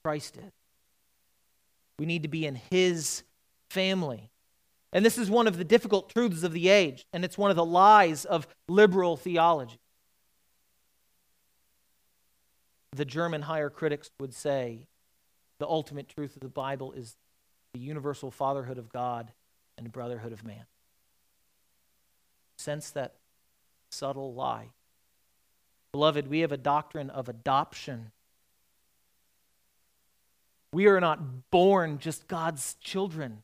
Christ 0.03 0.35
did. 0.35 0.53
We 1.99 2.07
need 2.07 2.23
to 2.23 2.29
be 2.29 2.47
in 2.47 2.55
His 2.71 3.23
family. 3.69 4.31
And 4.93 5.05
this 5.05 5.19
is 5.19 5.31
one 5.31 5.47
of 5.47 5.59
the 5.59 5.65
difficult 5.65 6.09
truths 6.09 6.43
of 6.43 6.53
the 6.53 6.69
age, 6.69 7.05
and 7.13 7.25
it's 7.25 7.39
one 7.39 7.51
of 7.51 7.57
the 7.57 7.65
lies 7.65 8.25
of 8.25 8.47
liberal 8.69 9.17
theology. 9.17 9.79
The 12.93 13.05
German 13.05 13.43
higher 13.43 13.71
critics 13.71 14.11
would 14.19 14.35
say 14.35 14.87
the 15.59 15.67
ultimate 15.67 16.09
truth 16.09 16.37
of 16.37 16.43
the 16.43 16.49
Bible 16.49 16.93
is 16.93 17.17
the 17.73 17.81
universal 17.81 18.31
fatherhood 18.31 18.79
of 18.79 18.93
God 18.93 19.33
and 19.79 19.93
brotherhood 19.93 20.33
of 20.33 20.45
man. 20.45 20.65
Sense 22.59 22.91
that 22.91 23.15
subtle 23.91 24.35
lie. 24.35 24.71
Beloved, 25.93 26.29
we 26.29 26.41
have 26.41 26.53
a 26.53 26.57
doctrine 26.57 27.11
of 27.11 27.29
adoption 27.29 28.13
we 30.73 30.87
are 30.87 31.01
not 31.01 31.51
born 31.51 31.99
just 31.99 32.29
God's 32.29 32.75
children. 32.81 33.43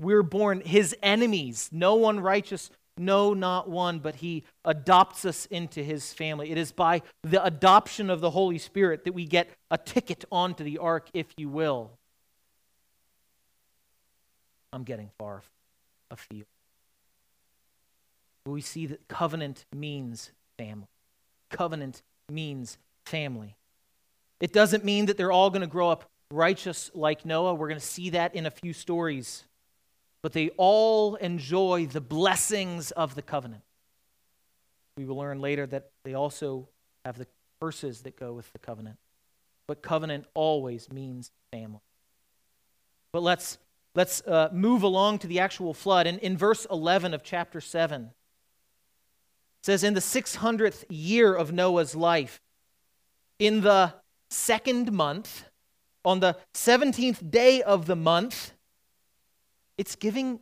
We're 0.00 0.22
born 0.22 0.60
his 0.60 0.96
enemies. 1.02 1.68
No 1.72 1.94
one 1.94 2.20
righteous 2.20 2.70
No, 2.98 3.34
not 3.34 3.68
one, 3.68 3.98
but 4.00 4.16
he 4.16 4.44
adopts 4.64 5.24
us 5.24 5.46
into 5.46 5.82
his 5.82 6.12
family. 6.12 6.50
It 6.50 6.58
is 6.58 6.72
by 6.72 7.02
the 7.22 7.42
adoption 7.44 8.10
of 8.10 8.20
the 8.20 8.30
Holy 8.30 8.58
Spirit 8.58 9.04
that 9.04 9.12
we 9.12 9.24
get 9.24 9.50
a 9.70 9.78
ticket 9.78 10.24
onto 10.30 10.64
the 10.64 10.78
ark, 10.78 11.08
if 11.14 11.26
you 11.36 11.48
will. 11.48 11.92
I'm 14.72 14.84
getting 14.84 15.10
far 15.18 15.42
afield. 16.10 16.46
We 18.46 18.60
see 18.60 18.86
that 18.86 19.06
covenant 19.08 19.64
means 19.74 20.32
family. 20.58 20.88
Covenant 21.50 22.02
means 22.30 22.78
family. 23.04 23.56
It 24.40 24.52
doesn't 24.52 24.84
mean 24.84 25.06
that 25.06 25.16
they're 25.16 25.32
all 25.32 25.50
going 25.50 25.62
to 25.62 25.66
grow 25.66 25.90
up 25.90 26.04
righteous 26.30 26.90
like 26.94 27.24
Noah. 27.24 27.54
We're 27.54 27.68
going 27.68 27.80
to 27.80 27.86
see 27.86 28.10
that 28.10 28.34
in 28.34 28.46
a 28.46 28.50
few 28.50 28.72
stories. 28.72 29.44
But 30.28 30.34
they 30.34 30.50
all 30.58 31.14
enjoy 31.14 31.86
the 31.86 32.02
blessings 32.02 32.90
of 32.90 33.14
the 33.14 33.22
covenant. 33.22 33.62
We 34.98 35.06
will 35.06 35.16
learn 35.16 35.40
later 35.40 35.64
that 35.64 35.90
they 36.04 36.12
also 36.12 36.68
have 37.02 37.16
the 37.16 37.26
curses 37.62 38.02
that 38.02 38.14
go 38.14 38.34
with 38.34 38.52
the 38.52 38.58
covenant. 38.58 38.98
But 39.66 39.80
covenant 39.80 40.26
always 40.34 40.92
means 40.92 41.30
family. 41.50 41.80
But 43.10 43.22
let's 43.22 43.56
let's 43.94 44.20
uh, 44.26 44.50
move 44.52 44.82
along 44.82 45.20
to 45.20 45.28
the 45.28 45.40
actual 45.40 45.72
flood. 45.72 46.06
In, 46.06 46.18
in 46.18 46.36
verse 46.36 46.66
11 46.70 47.14
of 47.14 47.22
chapter 47.22 47.62
7, 47.62 48.02
it 48.02 48.10
says, 49.62 49.82
In 49.82 49.94
the 49.94 50.00
600th 50.00 50.84
year 50.90 51.34
of 51.34 51.52
Noah's 51.52 51.96
life, 51.96 52.38
in 53.38 53.62
the 53.62 53.94
second 54.28 54.92
month, 54.92 55.44
on 56.04 56.20
the 56.20 56.36
17th 56.52 57.30
day 57.30 57.62
of 57.62 57.86
the 57.86 57.96
month, 57.96 58.52
it's 59.78 59.96
giving, 59.96 60.40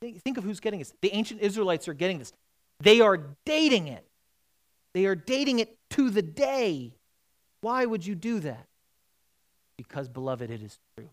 think 0.00 0.38
of 0.38 0.44
who's 0.44 0.60
getting 0.60 0.80
this. 0.80 0.92
The 1.02 1.14
ancient 1.14 1.40
Israelites 1.40 1.86
are 1.86 1.94
getting 1.94 2.18
this. 2.18 2.32
They 2.80 3.00
are 3.00 3.18
dating 3.44 3.88
it. 3.88 4.04
They 4.94 5.06
are 5.06 5.14
dating 5.14 5.60
it 5.60 5.76
to 5.90 6.10
the 6.10 6.22
day. 6.22 6.94
Why 7.60 7.84
would 7.84 8.04
you 8.04 8.14
do 8.14 8.40
that? 8.40 8.66
Because, 9.76 10.08
beloved, 10.08 10.50
it 10.50 10.62
is 10.62 10.78
true. 10.96 11.10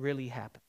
really 0.00 0.28
happened. 0.28 0.62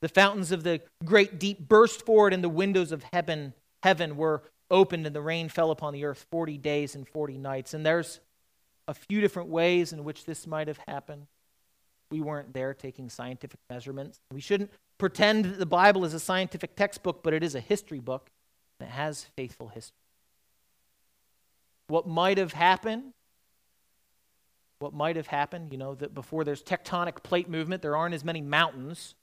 The 0.00 0.08
fountains 0.08 0.52
of 0.52 0.62
the 0.62 0.80
great 1.04 1.40
deep 1.40 1.66
burst 1.66 2.04
forward, 2.06 2.32
and 2.32 2.44
the 2.44 2.48
windows 2.48 2.92
of 2.92 3.04
heaven, 3.12 3.54
heaven 3.82 4.16
were 4.16 4.42
opened, 4.70 5.06
and 5.06 5.16
the 5.16 5.22
rain 5.22 5.48
fell 5.48 5.70
upon 5.70 5.92
the 5.92 6.04
earth 6.04 6.26
40 6.30 6.58
days 6.58 6.94
and 6.94 7.08
40 7.08 7.38
nights. 7.38 7.74
And 7.74 7.84
there's 7.84 8.20
a 8.86 8.94
few 8.94 9.20
different 9.20 9.48
ways 9.48 9.92
in 9.92 10.04
which 10.04 10.24
this 10.24 10.46
might 10.46 10.68
have 10.68 10.78
happened. 10.86 11.26
We 12.14 12.20
weren't 12.20 12.54
there 12.54 12.74
taking 12.74 13.10
scientific 13.10 13.58
measurements. 13.68 14.20
We 14.30 14.40
shouldn't 14.40 14.70
pretend 14.98 15.46
that 15.46 15.58
the 15.58 15.66
Bible 15.66 16.04
is 16.04 16.14
a 16.14 16.20
scientific 16.20 16.76
textbook, 16.76 17.24
but 17.24 17.34
it 17.34 17.42
is 17.42 17.56
a 17.56 17.60
history 17.60 17.98
book 17.98 18.30
that 18.78 18.88
has 18.90 19.24
faithful 19.34 19.66
history. 19.66 19.96
What 21.88 22.06
might 22.06 22.38
have 22.38 22.52
happened? 22.52 23.14
What 24.78 24.94
might 24.94 25.16
have 25.16 25.26
happened, 25.26 25.72
you 25.72 25.78
know, 25.78 25.96
that 25.96 26.14
before 26.14 26.44
there's 26.44 26.62
tectonic 26.62 27.24
plate 27.24 27.48
movement, 27.48 27.82
there 27.82 27.96
aren't 27.96 28.14
as 28.14 28.24
many 28.24 28.40
mountains. 28.40 29.16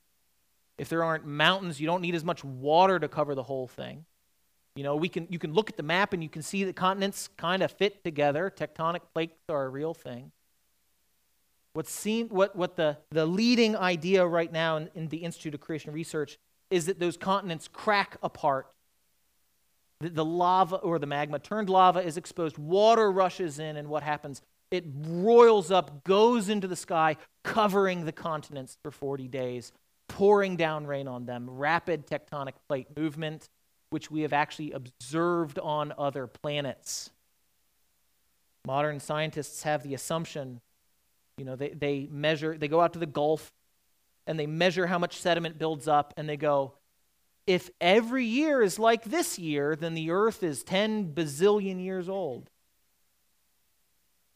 If 0.77 0.89
there 0.89 1.01
aren't 1.01 1.25
mountains, 1.25 1.79
you 1.79 1.87
don't 1.87 2.01
need 2.01 2.13
as 2.13 2.25
much 2.25 2.43
water 2.43 2.99
to 2.99 3.07
cover 3.07 3.35
the 3.35 3.43
whole 3.43 3.69
thing. 3.69 4.03
You 4.75 4.83
know, 4.83 4.97
we 4.97 5.07
can, 5.07 5.27
you 5.29 5.39
can 5.39 5.53
look 5.53 5.69
at 5.69 5.77
the 5.77 5.83
map 5.83 6.11
and 6.11 6.21
you 6.21 6.27
can 6.27 6.41
see 6.41 6.65
the 6.65 6.73
continents 6.73 7.29
kind 7.37 7.63
of 7.63 7.71
fit 7.71 8.03
together. 8.03 8.51
Tectonic 8.53 8.99
plates 9.13 9.37
are 9.47 9.63
a 9.63 9.69
real 9.69 9.93
thing. 9.93 10.33
What, 11.73 11.87
seem, 11.87 12.29
what, 12.29 12.55
what 12.55 12.75
the, 12.75 12.97
the 13.11 13.25
leading 13.25 13.75
idea 13.77 14.25
right 14.25 14.51
now 14.51 14.77
in, 14.77 14.89
in 14.93 15.07
the 15.07 15.17
Institute 15.17 15.53
of 15.53 15.61
Creation 15.61 15.93
Research 15.93 16.37
is 16.69 16.85
that 16.87 16.99
those 16.99 17.17
continents 17.17 17.69
crack 17.71 18.17
apart. 18.21 18.67
The, 19.99 20.09
the 20.09 20.25
lava 20.25 20.77
or 20.77 20.99
the 20.99 21.05
magma, 21.05 21.39
turned 21.39 21.69
lava, 21.69 21.99
is 21.99 22.17
exposed. 22.17 22.57
Water 22.57 23.11
rushes 23.11 23.59
in, 23.59 23.77
and 23.77 23.87
what 23.87 24.03
happens? 24.03 24.41
It 24.69 24.85
roils 25.05 25.71
up, 25.71 26.03
goes 26.03 26.49
into 26.49 26.67
the 26.67 26.75
sky, 26.75 27.17
covering 27.43 28.05
the 28.05 28.11
continents 28.11 28.77
for 28.83 28.91
40 28.91 29.27
days, 29.27 29.71
pouring 30.07 30.55
down 30.55 30.87
rain 30.87 31.07
on 31.07 31.25
them. 31.25 31.49
Rapid 31.49 32.07
tectonic 32.07 32.53
plate 32.67 32.87
movement 32.97 33.49
which 33.91 34.09
we 34.09 34.21
have 34.21 34.33
actually 34.33 34.71
observed 34.71 35.59
on 35.59 35.93
other 35.97 36.25
planets. 36.25 37.11
Modern 38.65 38.99
scientists 38.99 39.63
have 39.63 39.83
the 39.83 39.93
assumption, 39.93 40.61
you 41.41 41.45
know, 41.45 41.55
they, 41.55 41.69
they 41.69 42.07
measure, 42.11 42.55
they 42.55 42.67
go 42.67 42.79
out 42.79 42.93
to 42.93 42.99
the 42.99 43.05
Gulf 43.05 43.51
and 44.27 44.39
they 44.39 44.45
measure 44.45 44.85
how 44.85 44.99
much 44.99 45.17
sediment 45.17 45.57
builds 45.57 45.87
up 45.87 46.13
and 46.15 46.29
they 46.29 46.37
go, 46.37 46.75
if 47.47 47.71
every 47.81 48.25
year 48.25 48.61
is 48.61 48.77
like 48.77 49.03
this 49.03 49.39
year, 49.39 49.75
then 49.75 49.95
the 49.95 50.11
earth 50.11 50.43
is 50.43 50.63
10 50.63 51.13
bazillion 51.13 51.83
years 51.83 52.07
old. 52.07 52.49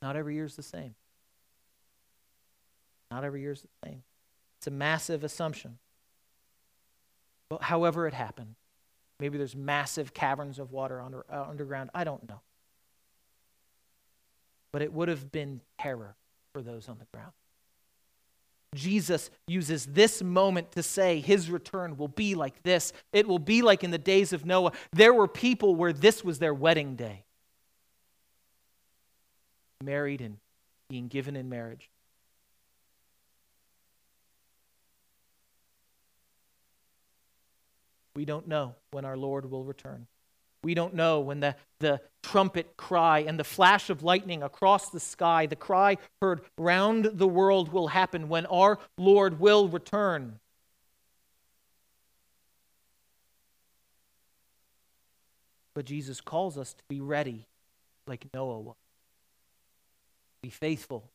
Not 0.02 0.16
every 0.16 0.34
year 0.34 0.46
is 0.46 0.56
the 0.56 0.64
same. 0.64 0.96
Not 3.12 3.24
every 3.24 3.42
year 3.42 3.52
is 3.52 3.62
the 3.62 3.88
same. 3.88 4.02
It's 4.58 4.68
a 4.68 4.72
massive 4.72 5.24
assumption. 5.24 5.78
But 7.50 7.62
however 7.62 8.08
it 8.08 8.16
happened, 8.16 8.56
Maybe 9.20 9.38
there's 9.38 9.56
massive 9.56 10.14
caverns 10.14 10.60
of 10.60 10.72
water 10.72 11.02
under, 11.02 11.26
uh, 11.32 11.46
underground. 11.48 11.90
I 11.94 12.04
don't 12.04 12.28
know. 12.28 12.42
But 14.72 14.82
it 14.82 14.92
would 14.92 15.08
have 15.08 15.32
been 15.32 15.62
terror 15.80 16.16
for 16.56 16.62
those 16.62 16.88
on 16.88 16.98
the 16.98 17.06
ground. 17.12 17.34
Jesus 18.74 19.30
uses 19.46 19.88
this 19.88 20.24
moment 20.24 20.72
to 20.72 20.84
say 20.84 21.20
his 21.20 21.52
return 21.52 21.98
will 21.98 22.08
be 22.08 22.34
like 22.34 22.64
this. 22.64 22.94
It 23.12 23.28
will 23.28 23.40
be 23.40 23.62
like 23.62 23.84
in 23.84 23.92
the 23.92 23.98
days 23.98 24.32
of 24.32 24.46
Noah. 24.46 24.72
There 24.94 25.14
were 25.14 25.28
people 25.28 25.76
where 25.76 25.92
this 25.92 26.24
was 26.24 26.40
their 26.40 26.54
wedding 26.54 26.96
day. 26.96 27.26
Married 29.84 30.22
and 30.22 30.38
being 30.90 31.10
given 31.10 31.36
in 31.36 31.50
marriage. 31.50 31.90
We 38.16 38.24
don't 38.24 38.48
know 38.48 38.76
when 38.92 39.04
our 39.04 39.18
Lord 39.18 39.52
will 39.52 39.66
return. 39.66 40.08
We 40.66 40.74
don't 40.74 40.96
know 40.96 41.20
when 41.20 41.42
the, 41.42 41.56
the 41.80 42.02
trumpet 42.24 42.76
cry 42.76 43.20
and 43.20 43.40
the 43.40 43.44
flash 43.44 43.92
of 43.92 44.02
lightning 44.02 44.42
across 44.42 44.90
the 44.90 45.00
sky, 45.00 45.46
the 45.46 45.56
cry 45.56 46.00
heard 46.24 46.42
round 46.58 47.06
the 47.06 47.28
world 47.28 47.72
will 47.72 47.90
happen 47.90 48.30
when 48.30 48.48
our 48.48 48.80
Lord 48.98 49.40
will 49.40 49.68
return. 49.68 50.40
But 55.76 55.86
Jesus 55.86 56.20
calls 56.20 56.58
us 56.58 56.74
to 56.74 56.84
be 56.90 57.00
ready 57.00 57.46
like 58.08 58.26
Noah 58.34 58.60
was. 58.60 58.76
Be 60.42 60.50
faithful. 60.50 61.12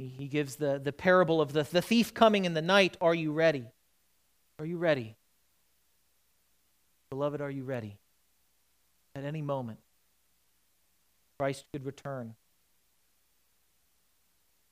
He 0.00 0.28
gives 0.28 0.56
the, 0.56 0.78
the 0.78 0.92
parable 0.92 1.40
of 1.40 1.54
the, 1.54 1.62
the 1.62 1.80
thief 1.80 2.12
coming 2.12 2.44
in 2.44 2.52
the 2.52 2.60
night. 2.60 2.98
Are 3.00 3.14
you 3.14 3.32
ready? 3.32 3.64
Are 4.58 4.66
you 4.66 4.76
ready? 4.76 5.16
Beloved, 7.10 7.40
are 7.40 7.50
you 7.50 7.64
ready? 7.64 7.98
At 9.14 9.24
any 9.24 9.42
moment, 9.42 9.78
Christ 11.38 11.64
could 11.72 11.86
return. 11.86 12.34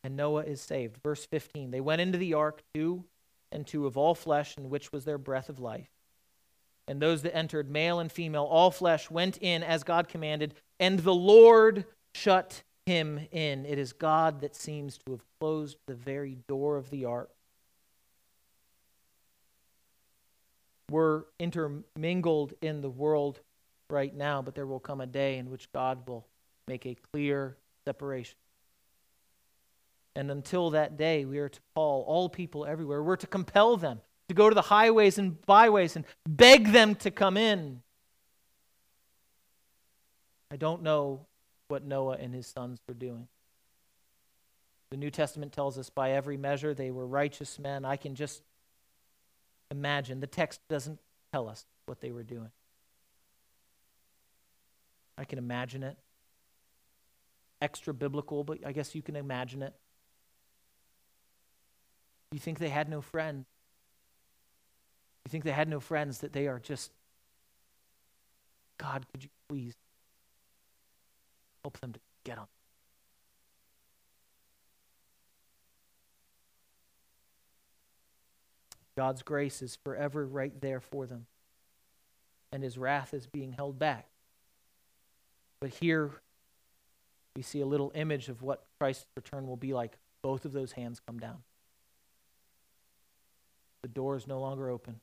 And 0.02 0.16
Noah 0.16 0.42
is 0.42 0.60
saved. 0.60 0.98
Verse 1.02 1.24
15 1.24 1.70
They 1.70 1.80
went 1.80 2.00
into 2.00 2.18
the 2.18 2.34
ark, 2.34 2.62
two 2.74 3.04
and 3.52 3.66
two 3.66 3.86
of 3.86 3.96
all 3.96 4.14
flesh, 4.14 4.56
in 4.58 4.68
which 4.68 4.92
was 4.92 5.04
their 5.04 5.18
breath 5.18 5.48
of 5.48 5.60
life. 5.60 5.88
And 6.86 7.00
those 7.00 7.22
that 7.22 7.34
entered, 7.34 7.70
male 7.70 7.98
and 7.98 8.12
female, 8.12 8.44
all 8.44 8.70
flesh, 8.70 9.10
went 9.10 9.38
in 9.40 9.62
as 9.62 9.84
God 9.84 10.08
commanded, 10.08 10.54
and 10.78 10.98
the 10.98 11.14
Lord 11.14 11.86
shut 12.14 12.62
him 12.84 13.20
in. 13.30 13.64
It 13.64 13.78
is 13.78 13.94
God 13.94 14.40
that 14.40 14.54
seems 14.54 14.98
to 14.98 15.12
have 15.12 15.24
closed 15.40 15.78
the 15.86 15.94
very 15.94 16.36
door 16.48 16.76
of 16.76 16.90
the 16.90 17.06
ark 17.06 17.30
We're 20.90 21.24
intermingled 21.38 22.54
in 22.60 22.80
the 22.80 22.90
world 22.90 23.40
right 23.90 24.14
now, 24.14 24.42
but 24.42 24.54
there 24.54 24.66
will 24.66 24.80
come 24.80 25.00
a 25.00 25.06
day 25.06 25.38
in 25.38 25.50
which 25.50 25.70
God 25.72 26.06
will 26.06 26.26
make 26.66 26.86
a 26.86 26.96
clear 27.12 27.56
separation. 27.84 28.36
And 30.16 30.30
until 30.30 30.70
that 30.70 30.96
day, 30.96 31.24
we 31.24 31.38
are 31.38 31.48
to 31.48 31.60
call 31.74 32.02
all 32.06 32.28
people 32.28 32.64
everywhere. 32.64 33.02
We're 33.02 33.16
to 33.16 33.26
compel 33.26 33.76
them 33.76 34.00
to 34.28 34.34
go 34.34 34.48
to 34.48 34.54
the 34.54 34.62
highways 34.62 35.18
and 35.18 35.40
byways 35.44 35.96
and 35.96 36.04
beg 36.26 36.72
them 36.72 36.94
to 36.96 37.10
come 37.10 37.36
in. 37.36 37.82
I 40.50 40.56
don't 40.56 40.82
know 40.82 41.26
what 41.68 41.84
Noah 41.84 42.16
and 42.20 42.34
his 42.34 42.46
sons 42.46 42.78
were 42.88 42.94
doing. 42.94 43.28
The 44.90 44.96
New 44.96 45.10
Testament 45.10 45.52
tells 45.52 45.76
us 45.78 45.90
by 45.90 46.12
every 46.12 46.36
measure 46.36 46.72
they 46.72 46.90
were 46.90 47.06
righteous 47.06 47.58
men. 47.58 47.84
I 47.84 47.96
can 47.96 48.14
just 48.14 48.42
imagine. 49.70 50.20
The 50.20 50.26
text 50.26 50.60
doesn't 50.68 50.98
tell 51.32 51.48
us 51.48 51.64
what 51.86 52.00
they 52.00 52.12
were 52.12 52.22
doing. 52.22 52.50
I 55.16 55.24
can 55.24 55.38
imagine 55.38 55.82
it. 55.82 55.96
Extra 57.60 57.94
biblical, 57.94 58.44
but 58.44 58.58
I 58.66 58.72
guess 58.72 58.94
you 58.94 59.02
can 59.02 59.16
imagine 59.16 59.62
it. 59.62 59.74
You 62.32 62.38
think 62.38 62.58
they 62.58 62.68
had 62.68 62.88
no 62.88 63.00
friend? 63.00 63.44
You 65.24 65.30
think 65.30 65.44
they 65.44 65.52
had 65.52 65.68
no 65.68 65.80
friends, 65.80 66.18
that 66.18 66.32
they 66.32 66.48
are 66.48 66.58
just, 66.58 66.90
God, 68.76 69.06
could 69.12 69.22
you 69.22 69.30
please 69.48 69.74
help 71.62 71.78
them 71.80 71.92
to 71.92 72.00
get 72.24 72.38
on? 72.38 72.46
God's 78.96 79.22
grace 79.22 79.62
is 79.62 79.76
forever 79.84 80.24
right 80.26 80.58
there 80.60 80.80
for 80.80 81.06
them, 81.06 81.26
and 82.52 82.62
his 82.62 82.78
wrath 82.78 83.12
is 83.12 83.26
being 83.26 83.52
held 83.52 83.78
back. 83.78 84.06
But 85.60 85.70
here 85.70 86.10
we 87.34 87.42
see 87.42 87.60
a 87.60 87.66
little 87.66 87.90
image 87.94 88.28
of 88.28 88.42
what 88.42 88.64
Christ's 88.78 89.06
return 89.16 89.46
will 89.46 89.56
be 89.56 89.72
like. 89.72 89.98
Both 90.22 90.44
of 90.44 90.52
those 90.52 90.72
hands 90.72 91.00
come 91.04 91.18
down. 91.18 91.38
The 93.82 93.88
door 93.88 94.16
is 94.16 94.26
no 94.26 94.40
longer 94.40 94.70
open, 94.70 95.00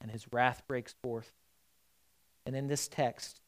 and 0.00 0.10
his 0.10 0.26
wrath 0.32 0.62
breaks 0.68 0.94
forth. 1.02 1.32
And 2.44 2.54
in 2.54 2.66
this 2.66 2.86
text, 2.88 3.40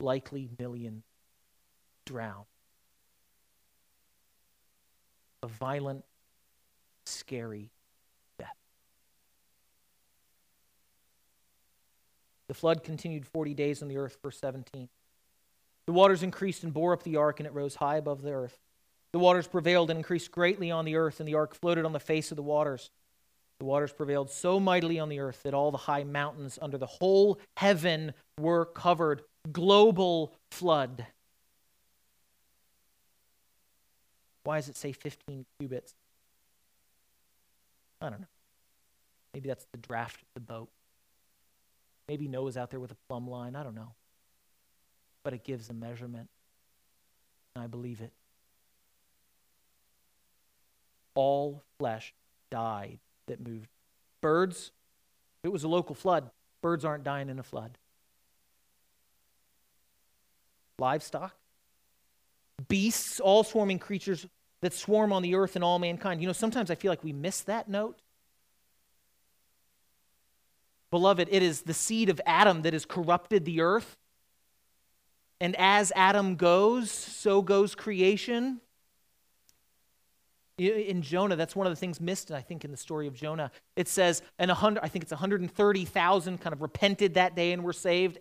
likely 0.00 0.48
million 0.58 1.02
drown. 2.06 2.44
A 5.42 5.46
violent, 5.46 6.04
scary 7.06 7.70
death. 8.38 8.56
The 12.50 12.54
flood 12.54 12.82
continued 12.82 13.24
40 13.28 13.54
days 13.54 13.80
on 13.80 13.86
the 13.86 13.96
earth, 13.96 14.18
verse 14.24 14.36
17. 14.40 14.88
The 15.86 15.92
waters 15.92 16.24
increased 16.24 16.64
and 16.64 16.74
bore 16.74 16.92
up 16.92 17.04
the 17.04 17.14
ark, 17.14 17.38
and 17.38 17.46
it 17.46 17.54
rose 17.54 17.76
high 17.76 17.94
above 17.94 18.22
the 18.22 18.32
earth. 18.32 18.58
The 19.12 19.20
waters 19.20 19.46
prevailed 19.46 19.88
and 19.88 19.98
increased 19.98 20.32
greatly 20.32 20.68
on 20.68 20.84
the 20.84 20.96
earth, 20.96 21.20
and 21.20 21.28
the 21.28 21.36
ark 21.36 21.54
floated 21.54 21.84
on 21.84 21.92
the 21.92 22.00
face 22.00 22.32
of 22.32 22.36
the 22.36 22.42
waters. 22.42 22.90
The 23.60 23.66
waters 23.66 23.92
prevailed 23.92 24.32
so 24.32 24.58
mightily 24.58 24.98
on 24.98 25.08
the 25.08 25.20
earth 25.20 25.44
that 25.44 25.54
all 25.54 25.70
the 25.70 25.78
high 25.78 26.02
mountains 26.02 26.58
under 26.60 26.76
the 26.76 26.86
whole 26.86 27.38
heaven 27.56 28.14
were 28.36 28.64
covered. 28.64 29.22
Global 29.52 30.34
flood. 30.50 31.06
Why 34.42 34.56
does 34.56 34.68
it 34.68 34.76
say 34.76 34.90
15 34.90 35.46
cubits? 35.60 35.94
I 38.00 38.10
don't 38.10 38.22
know. 38.22 38.26
Maybe 39.34 39.46
that's 39.48 39.66
the 39.70 39.78
draft 39.78 40.20
of 40.22 40.28
the 40.34 40.40
boat. 40.40 40.68
Maybe 42.10 42.26
Noah's 42.26 42.56
out 42.56 42.70
there 42.70 42.80
with 42.80 42.90
a 42.90 42.96
plumb 43.08 43.30
line. 43.30 43.54
I 43.54 43.62
don't 43.62 43.74
know 43.74 43.94
but 45.22 45.32
it 45.32 45.44
gives 45.44 45.68
a 45.68 45.74
measurement. 45.74 46.28
And 47.54 47.64
I 47.64 47.66
believe 47.66 48.00
it. 48.00 48.12
All 51.14 51.62
flesh 51.78 52.14
died 52.50 52.98
that 53.26 53.44
moved. 53.46 53.68
Birds, 54.20 54.70
it 55.42 55.48
was 55.48 55.64
a 55.64 55.68
local 55.68 55.94
flood, 55.94 56.30
birds 56.62 56.84
aren't 56.84 57.04
dying 57.04 57.28
in 57.28 57.38
a 57.38 57.42
flood. 57.42 57.78
Livestock, 60.78 61.34
beasts, 62.68 63.20
all 63.20 63.44
swarming 63.44 63.78
creatures 63.78 64.26
that 64.62 64.72
swarm 64.72 65.12
on 65.12 65.22
the 65.22 65.34
earth 65.34 65.56
and 65.56 65.64
all 65.64 65.78
mankind. 65.78 66.20
You 66.20 66.26
know, 66.26 66.32
sometimes 66.32 66.70
I 66.70 66.74
feel 66.74 66.90
like 66.90 67.04
we 67.04 67.12
miss 67.12 67.42
that 67.42 67.68
note. 67.68 67.98
Beloved, 70.90 71.28
it 71.30 71.42
is 71.42 71.62
the 71.62 71.74
seed 71.74 72.08
of 72.08 72.20
Adam 72.26 72.62
that 72.62 72.72
has 72.72 72.84
corrupted 72.84 73.44
the 73.44 73.60
earth. 73.60 73.96
And 75.40 75.54
as 75.56 75.92
Adam 75.96 76.36
goes, 76.36 76.90
so 76.90 77.42
goes 77.42 77.74
creation. 77.74 78.60
In 80.58 81.00
Jonah, 81.00 81.36
that's 81.36 81.56
one 81.56 81.66
of 81.66 81.72
the 81.72 81.76
things 81.76 82.00
missed, 82.00 82.30
I 82.30 82.42
think, 82.42 82.64
in 82.64 82.70
the 82.70 82.76
story 82.76 83.06
of 83.06 83.14
Jonah. 83.14 83.50
It 83.76 83.88
says, 83.88 84.20
and 84.38 84.50
100, 84.50 84.84
I 84.84 84.88
think 84.88 85.04
it's 85.04 85.12
130,000 85.12 86.38
kind 86.38 86.52
of 86.52 86.60
repented 86.60 87.14
that 87.14 87.34
day 87.34 87.52
and 87.52 87.64
were 87.64 87.72
saved, 87.72 88.18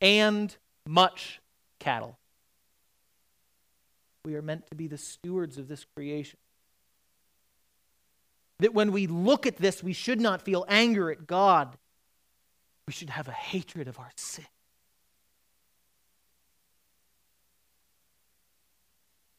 and 0.00 0.56
much 0.86 1.42
cattle. 1.78 2.16
We 4.24 4.36
are 4.36 4.42
meant 4.42 4.66
to 4.68 4.74
be 4.74 4.86
the 4.86 4.96
stewards 4.96 5.58
of 5.58 5.68
this 5.68 5.84
creation. 5.94 6.38
That 8.60 8.72
when 8.72 8.92
we 8.92 9.06
look 9.06 9.46
at 9.46 9.56
this, 9.56 9.82
we 9.82 9.92
should 9.92 10.20
not 10.20 10.40
feel 10.42 10.64
anger 10.68 11.10
at 11.10 11.26
God. 11.26 11.76
We 12.86 12.92
should 12.92 13.10
have 13.10 13.28
a 13.28 13.32
hatred 13.32 13.88
of 13.88 13.98
our 13.98 14.10
sin. 14.16 14.46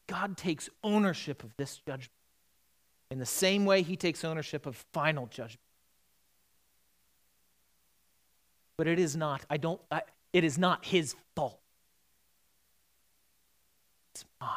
God 0.06 0.36
takes 0.36 0.68
ownership 0.84 1.42
of 1.42 1.56
this 1.56 1.78
judgment 1.86 2.10
in 3.10 3.18
the 3.18 3.26
same 3.26 3.66
way 3.66 3.82
he 3.82 3.96
takes 3.96 4.24
ownership 4.24 4.64
of 4.64 4.76
final 4.92 5.26
judgment. 5.26 5.60
But 8.78 8.86
it 8.86 8.98
is 8.98 9.16
not, 9.16 9.44
I 9.50 9.58
don't, 9.58 9.80
I, 9.90 10.02
it 10.32 10.44
is 10.44 10.58
not 10.58 10.84
his 10.84 11.14
fault. 11.36 11.60
It's 14.14 14.24
mine. 14.40 14.50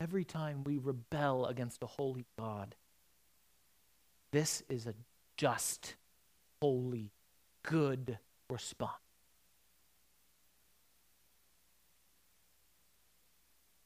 Every 0.00 0.24
time 0.24 0.64
we 0.64 0.78
rebel 0.78 1.46
against 1.46 1.82
a 1.82 1.86
holy 1.86 2.24
God, 2.38 2.74
this 4.30 4.62
is 4.68 4.86
a 4.86 4.94
just, 5.40 5.94
holy, 6.60 7.10
good 7.62 8.18
response. 8.50 8.92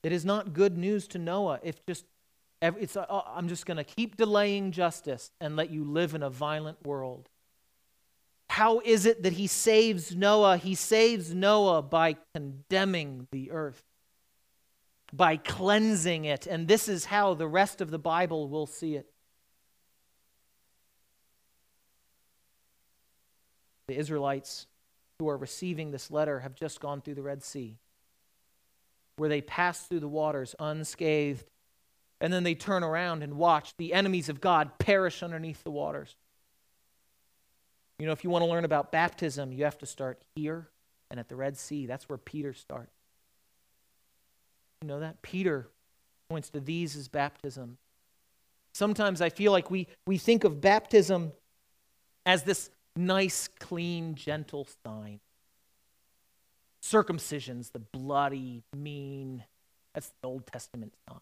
It 0.02 0.10
is 0.10 0.24
not 0.24 0.52
good 0.52 0.76
news 0.76 1.06
to 1.08 1.18
Noah 1.18 1.60
if 1.62 1.76
just 1.86 2.06
it's 2.60 2.96
uh, 2.96 3.04
I'm 3.08 3.46
just 3.46 3.66
going 3.66 3.76
to 3.76 3.84
keep 3.84 4.16
delaying 4.16 4.72
justice 4.72 5.30
and 5.40 5.54
let 5.54 5.70
you 5.70 5.84
live 5.84 6.16
in 6.16 6.24
a 6.24 6.30
violent 6.30 6.84
world. 6.84 7.28
How 8.50 8.80
is 8.80 9.06
it 9.06 9.22
that 9.22 9.34
he 9.34 9.46
saves 9.46 10.16
Noah? 10.16 10.56
He 10.56 10.74
saves 10.74 11.32
Noah 11.32 11.82
by 11.82 12.16
condemning 12.34 13.28
the 13.30 13.52
earth, 13.52 13.84
by 15.12 15.36
cleansing 15.36 16.24
it. 16.24 16.48
And 16.48 16.66
this 16.66 16.88
is 16.88 17.04
how 17.04 17.34
the 17.34 17.46
rest 17.46 17.80
of 17.80 17.92
the 17.92 17.98
Bible 17.98 18.48
will 18.48 18.66
see 18.66 18.96
it. 18.96 19.13
The 23.88 23.96
Israelites 23.96 24.66
who 25.18 25.28
are 25.28 25.36
receiving 25.36 25.90
this 25.90 26.10
letter 26.10 26.40
have 26.40 26.54
just 26.54 26.80
gone 26.80 27.00
through 27.00 27.14
the 27.14 27.22
Red 27.22 27.42
Sea 27.42 27.78
where 29.16 29.28
they 29.28 29.40
pass 29.40 29.86
through 29.86 30.00
the 30.00 30.08
waters 30.08 30.54
unscathed. 30.58 31.44
And 32.20 32.32
then 32.32 32.42
they 32.42 32.54
turn 32.54 32.82
around 32.82 33.22
and 33.22 33.34
watch 33.34 33.74
the 33.76 33.92
enemies 33.92 34.28
of 34.28 34.40
God 34.40 34.78
perish 34.78 35.22
underneath 35.22 35.62
the 35.62 35.70
waters. 35.70 36.16
You 37.98 38.06
know, 38.06 38.12
if 38.12 38.24
you 38.24 38.30
want 38.30 38.42
to 38.42 38.50
learn 38.50 38.64
about 38.64 38.92
baptism, 38.92 39.52
you 39.52 39.64
have 39.64 39.78
to 39.78 39.86
start 39.86 40.22
here 40.34 40.68
and 41.10 41.20
at 41.20 41.28
the 41.28 41.36
Red 41.36 41.56
Sea. 41.56 41.86
That's 41.86 42.08
where 42.08 42.18
Peter 42.18 42.52
starts. 42.52 42.94
You 44.82 44.88
know 44.88 45.00
that? 45.00 45.22
Peter 45.22 45.68
points 46.28 46.50
to 46.50 46.60
these 46.60 46.96
as 46.96 47.08
baptism. 47.08 47.78
Sometimes 48.72 49.20
I 49.20 49.28
feel 49.28 49.52
like 49.52 49.70
we, 49.70 49.86
we 50.06 50.18
think 50.18 50.44
of 50.44 50.60
baptism 50.60 51.32
as 52.26 52.42
this 52.42 52.70
nice, 52.96 53.48
clean, 53.58 54.14
gentle 54.14 54.66
sign 54.84 55.20
circumcision's 56.84 57.70
the 57.70 57.78
bloody, 57.78 58.62
mean. 58.76 59.42
That's 59.94 60.12
the 60.20 60.28
Old 60.28 60.46
Testament 60.46 60.92
sign. 61.08 61.20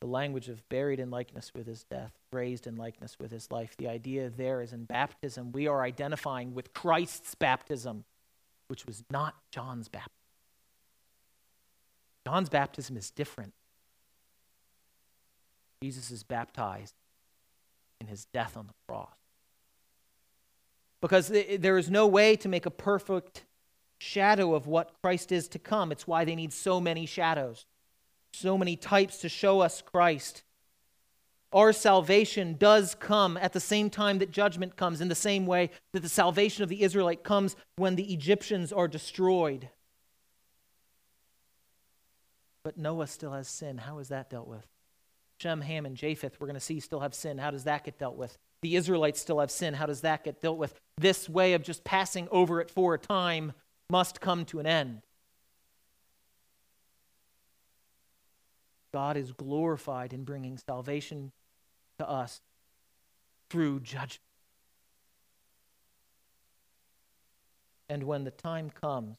The 0.00 0.06
language 0.06 0.48
of 0.48 0.68
buried 0.68 0.98
in 1.00 1.10
likeness 1.10 1.52
with 1.54 1.66
his 1.66 1.84
death, 1.84 2.12
raised 2.32 2.66
in 2.66 2.76
likeness 2.76 3.18
with 3.18 3.30
his 3.30 3.50
life. 3.50 3.76
The 3.76 3.88
idea 3.88 4.30
there 4.30 4.60
is 4.60 4.72
in 4.72 4.84
baptism, 4.84 5.52
we 5.52 5.66
are 5.66 5.82
identifying 5.82 6.54
with 6.54 6.72
Christ's 6.74 7.34
baptism, 7.34 8.04
which 8.68 8.86
was 8.86 9.04
not 9.10 9.34
John's 9.50 9.88
baptism. 9.88 10.12
John's 12.26 12.48
baptism 12.48 12.96
is 12.96 13.10
different. 13.10 13.52
Jesus 15.82 16.10
is 16.10 16.22
baptized 16.22 16.94
in 18.00 18.06
his 18.06 18.24
death 18.26 18.56
on 18.56 18.66
the 18.66 18.74
cross 18.86 19.16
because 21.00 21.32
there 21.58 21.76
is 21.76 21.90
no 21.90 22.06
way 22.06 22.36
to 22.36 22.48
make 22.48 22.64
a 22.64 22.70
perfect 22.70 23.44
shadow 23.98 24.54
of 24.54 24.66
what 24.66 24.92
Christ 25.02 25.32
is 25.32 25.48
to 25.48 25.58
come. 25.58 25.92
It's 25.92 26.06
why 26.06 26.24
they 26.24 26.36
need 26.36 26.52
so 26.52 26.80
many 26.80 27.04
shadows, 27.04 27.66
so 28.32 28.56
many 28.56 28.76
types 28.76 29.18
to 29.18 29.28
show 29.28 29.60
us 29.60 29.82
Christ. 29.82 30.44
Our 31.52 31.72
salvation 31.72 32.54
does 32.58 32.94
come 32.94 33.36
at 33.36 33.52
the 33.52 33.60
same 33.60 33.90
time 33.90 34.18
that 34.18 34.30
judgment 34.30 34.76
comes, 34.76 35.00
in 35.00 35.08
the 35.08 35.14
same 35.14 35.44
way 35.44 35.70
that 35.92 36.00
the 36.00 36.08
salvation 36.08 36.62
of 36.62 36.68
the 36.68 36.82
Israelite 36.82 37.24
comes 37.24 37.56
when 37.76 37.96
the 37.96 38.12
Egyptians 38.14 38.72
are 38.72 38.88
destroyed. 38.88 39.68
But 42.62 42.78
Noah 42.78 43.08
still 43.08 43.32
has 43.32 43.48
sin. 43.48 43.78
How 43.78 43.98
is 43.98 44.08
that 44.08 44.30
dealt 44.30 44.46
with? 44.46 44.66
Shem, 45.42 45.60
Ham, 45.60 45.86
and 45.86 45.96
Japheth, 45.96 46.38
we're 46.38 46.46
going 46.46 46.54
to 46.54 46.60
see, 46.60 46.78
still 46.78 47.00
have 47.00 47.14
sin. 47.14 47.36
How 47.36 47.50
does 47.50 47.64
that 47.64 47.84
get 47.84 47.98
dealt 47.98 48.16
with? 48.16 48.38
The 48.62 48.76
Israelites 48.76 49.20
still 49.20 49.40
have 49.40 49.50
sin. 49.50 49.74
How 49.74 49.86
does 49.86 50.02
that 50.02 50.22
get 50.22 50.40
dealt 50.40 50.56
with? 50.56 50.78
This 50.98 51.28
way 51.28 51.54
of 51.54 51.64
just 51.64 51.82
passing 51.82 52.28
over 52.30 52.60
it 52.60 52.70
for 52.70 52.94
a 52.94 52.98
time 52.98 53.52
must 53.90 54.20
come 54.20 54.44
to 54.46 54.60
an 54.60 54.66
end. 54.66 55.02
God 58.94 59.16
is 59.16 59.32
glorified 59.32 60.12
in 60.12 60.22
bringing 60.22 60.58
salvation 60.58 61.32
to 61.98 62.08
us 62.08 62.40
through 63.50 63.80
judgment. 63.80 64.20
And 67.88 68.04
when 68.04 68.22
the 68.22 68.30
time 68.30 68.70
comes, 68.70 69.16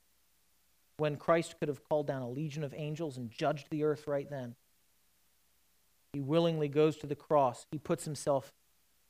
when 0.96 1.18
Christ 1.18 1.56
could 1.60 1.68
have 1.68 1.84
called 1.84 2.08
down 2.08 2.22
a 2.22 2.30
legion 2.30 2.64
of 2.64 2.74
angels 2.78 3.18
and 3.18 3.30
judged 3.30 3.68
the 3.70 3.84
earth 3.84 4.08
right 4.08 4.30
then, 4.30 4.56
he 6.14 6.22
willingly 6.22 6.68
goes 6.68 6.96
to 6.98 7.08
the 7.08 7.16
cross. 7.16 7.66
He 7.72 7.80
puts 7.80 8.06
himself 8.06 8.54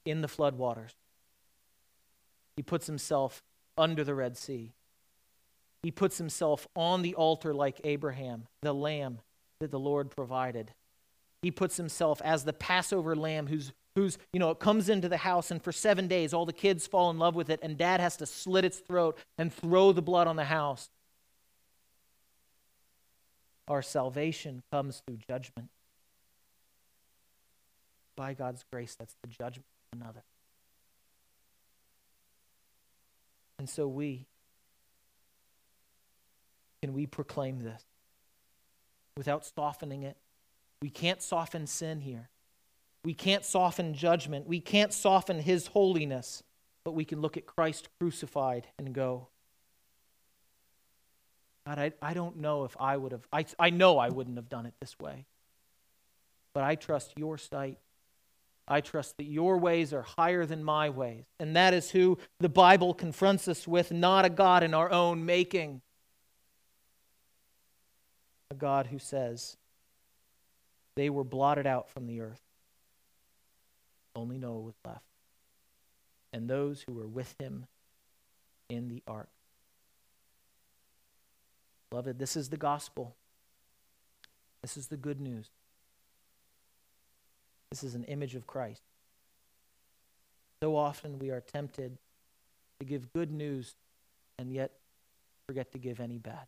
in 0.05 0.21
the 0.21 0.27
floodwaters. 0.27 0.93
He 2.55 2.63
puts 2.63 2.87
himself 2.87 3.43
under 3.77 4.03
the 4.03 4.15
Red 4.15 4.37
Sea. 4.37 4.71
He 5.81 5.91
puts 5.91 6.17
himself 6.17 6.67
on 6.75 7.01
the 7.01 7.15
altar 7.15 7.53
like 7.53 7.81
Abraham, 7.83 8.47
the 8.61 8.73
lamb 8.73 9.19
that 9.59 9.69
the 9.69 9.79
Lord 9.79 10.09
provided. 10.09 10.71
He 11.41 11.51
puts 11.51 11.75
himself 11.75 12.21
as 12.23 12.45
the 12.45 12.53
Passover 12.53 13.15
lamb 13.15 13.47
who's 13.47 13.73
who's, 13.95 14.17
you 14.31 14.39
know, 14.39 14.49
it 14.49 14.59
comes 14.59 14.89
into 14.89 15.07
the 15.07 15.17
house 15.17 15.51
and 15.51 15.61
for 15.61 15.71
7 15.71 16.07
days 16.07 16.33
all 16.33 16.45
the 16.45 16.53
kids 16.53 16.87
fall 16.87 17.11
in 17.11 17.19
love 17.19 17.35
with 17.35 17.49
it 17.49 17.59
and 17.61 17.77
dad 17.77 17.99
has 17.99 18.17
to 18.17 18.25
slit 18.25 18.65
its 18.65 18.79
throat 18.79 19.17
and 19.37 19.53
throw 19.53 19.91
the 19.91 20.01
blood 20.01 20.27
on 20.27 20.35
the 20.35 20.45
house. 20.45 20.89
Our 23.67 23.81
salvation 23.81 24.63
comes 24.71 25.03
through 25.05 25.19
judgment. 25.27 25.69
By 28.15 28.33
God's 28.33 28.63
grace, 28.71 28.95
that's 28.95 29.15
the 29.21 29.27
judgment 29.27 29.65
of 29.91 29.99
another. 29.99 30.23
And 33.59 33.69
so 33.69 33.87
we 33.87 34.27
can 36.81 36.93
we 36.93 37.07
proclaim 37.07 37.61
this 37.61 37.83
without 39.15 39.45
softening 39.45 40.03
it. 40.03 40.17
We 40.81 40.89
can't 40.89 41.21
soften 41.21 41.65
sin 41.65 42.01
here. 42.01 42.29
We 43.05 43.13
can't 43.13 43.45
soften 43.45 43.93
judgment. 43.93 44.47
We 44.47 44.59
can't 44.59 44.93
soften 44.93 45.39
his 45.39 45.67
holiness, 45.67 46.43
but 46.83 46.91
we 46.91 47.05
can 47.05 47.21
look 47.21 47.37
at 47.37 47.45
Christ 47.45 47.87
crucified 47.99 48.67
and 48.77 48.93
go, 48.93 49.27
God, 51.65 51.79
I, 51.79 51.91
I 52.01 52.13
don't 52.13 52.37
know 52.37 52.65
if 52.65 52.75
I 52.79 52.97
would 52.97 53.13
have, 53.13 53.25
I, 53.31 53.45
I 53.57 53.69
know 53.69 53.97
I 53.97 54.09
wouldn't 54.09 54.35
have 54.35 54.49
done 54.49 54.65
it 54.65 54.73
this 54.81 54.99
way. 54.99 55.25
But 56.53 56.63
I 56.63 56.75
trust 56.75 57.13
your 57.17 57.37
sight. 57.37 57.77
I 58.67 58.81
trust 58.81 59.17
that 59.17 59.25
your 59.25 59.57
ways 59.57 59.93
are 59.93 60.03
higher 60.03 60.45
than 60.45 60.63
my 60.63 60.89
ways. 60.89 61.25
And 61.39 61.55
that 61.55 61.73
is 61.73 61.91
who 61.91 62.17
the 62.39 62.49
Bible 62.49 62.93
confronts 62.93 63.47
us 63.47 63.67
with, 63.67 63.91
not 63.91 64.25
a 64.25 64.29
God 64.29 64.63
in 64.63 64.73
our 64.73 64.89
own 64.91 65.25
making 65.25 65.81
a 68.53 68.55
God 68.55 68.87
who 68.87 68.99
says, 68.99 69.57
They 70.95 71.09
were 71.09 71.23
blotted 71.23 71.67
out 71.67 71.89
from 71.89 72.07
the 72.07 72.21
earth. 72.21 72.41
Only 74.15 74.37
Noah 74.37 74.61
was 74.61 74.75
left, 74.85 75.03
and 76.31 76.47
those 76.47 76.83
who 76.83 76.93
were 76.93 77.07
with 77.07 77.35
him 77.39 77.65
in 78.69 78.89
the 78.89 79.01
ark. 79.07 79.29
Beloved, 81.89 82.19
this 82.19 82.35
is 82.35 82.49
the 82.49 82.57
gospel. 82.57 83.15
This 84.61 84.77
is 84.77 84.87
the 84.87 84.97
good 84.97 85.19
news. 85.19 85.49
This 87.73 87.83
is 87.83 87.95
an 87.95 88.03
image 88.03 88.35
of 88.35 88.45
Christ. 88.45 88.83
So 90.61 90.75
often 90.75 91.17
we 91.17 91.31
are 91.31 91.41
tempted 91.41 91.97
to 92.79 92.85
give 92.85 93.11
good 93.13 93.31
news 93.31 93.73
and 94.37 94.53
yet 94.53 94.73
forget 95.47 95.71
to 95.71 95.79
give 95.79 95.99
any 95.99 96.19
bad. 96.19 96.45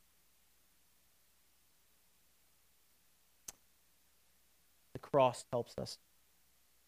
The 4.93 4.99
cross 4.99 5.45
helps 5.51 5.79
us 5.79 5.97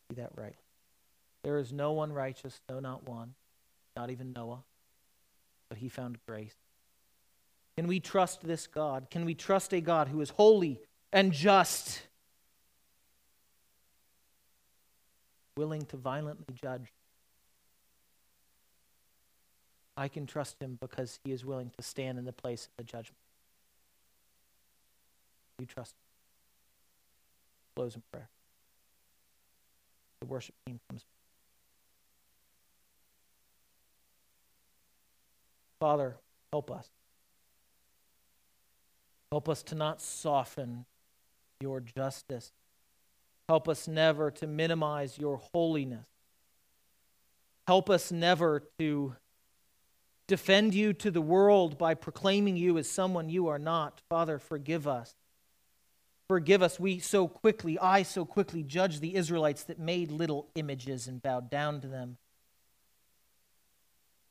see 0.07 0.21
that 0.21 0.29
right. 0.35 0.53
There 1.43 1.57
is 1.57 1.73
no 1.73 1.93
one 1.93 2.13
righteous, 2.13 2.61
no, 2.69 2.79
not 2.79 3.09
one, 3.09 3.33
not 3.95 4.11
even 4.11 4.33
Noah, 4.33 4.61
but 5.67 5.79
he 5.79 5.89
found 5.89 6.19
grace. 6.27 6.53
Can 7.75 7.87
we 7.87 7.99
trust 7.99 8.45
this 8.45 8.67
God? 8.67 9.07
Can 9.09 9.25
we 9.25 9.33
trust 9.33 9.73
a 9.73 9.81
God 9.81 10.09
who 10.09 10.21
is 10.21 10.29
holy 10.29 10.79
and 11.11 11.31
just, 11.31 12.03
willing 15.57 15.83
to 15.85 15.97
violently 15.97 16.53
judge? 16.53 16.93
I 19.97 20.07
can 20.07 20.27
trust 20.27 20.61
him 20.61 20.77
because 20.79 21.19
he 21.23 21.31
is 21.31 21.43
willing 21.43 21.71
to 21.75 21.83
stand 21.83 22.19
in 22.19 22.25
the 22.25 22.31
place 22.31 22.65
of 22.67 22.77
the 22.77 22.83
judgment. 22.83 23.17
You 25.59 25.65
trust 25.65 25.93
him 25.93 26.07
close 27.77 27.95
in 27.95 28.01
prayer. 28.11 28.27
The 30.21 30.25
worship 30.25 30.55
team 30.65 30.79
comes. 30.89 31.05
Father, 35.79 36.15
help 36.51 36.71
us. 36.71 36.89
Help 39.31 39.47
us 39.47 39.61
to 39.61 39.75
not 39.75 40.01
soften 40.01 40.85
your 41.59 41.79
justice. 41.79 42.51
Help 43.47 43.69
us 43.69 43.87
never 43.87 44.29
to 44.31 44.47
minimize 44.47 45.17
your 45.17 45.37
holiness. 45.53 46.07
Help 47.65 47.89
us 47.89 48.11
never 48.11 48.63
to 48.79 49.15
defend 50.27 50.73
you 50.73 50.91
to 50.93 51.09
the 51.09 51.21
world 51.21 51.77
by 51.77 51.93
proclaiming 51.93 52.57
you 52.57 52.77
as 52.77 52.89
someone 52.89 53.29
you 53.29 53.47
are 53.47 53.59
not. 53.59 54.01
Father, 54.09 54.37
forgive 54.37 54.87
us. 54.87 55.15
Forgive 56.27 56.61
us, 56.61 56.77
we 56.77 56.99
so 56.99 57.25
quickly, 57.25 57.79
I 57.79 58.03
so 58.03 58.25
quickly 58.25 58.61
judge 58.61 58.99
the 58.99 59.15
Israelites 59.15 59.63
that 59.63 59.79
made 59.79 60.11
little 60.11 60.49
images 60.55 61.07
and 61.07 61.21
bowed 61.21 61.49
down 61.49 61.79
to 61.81 61.87
them. 61.87 62.17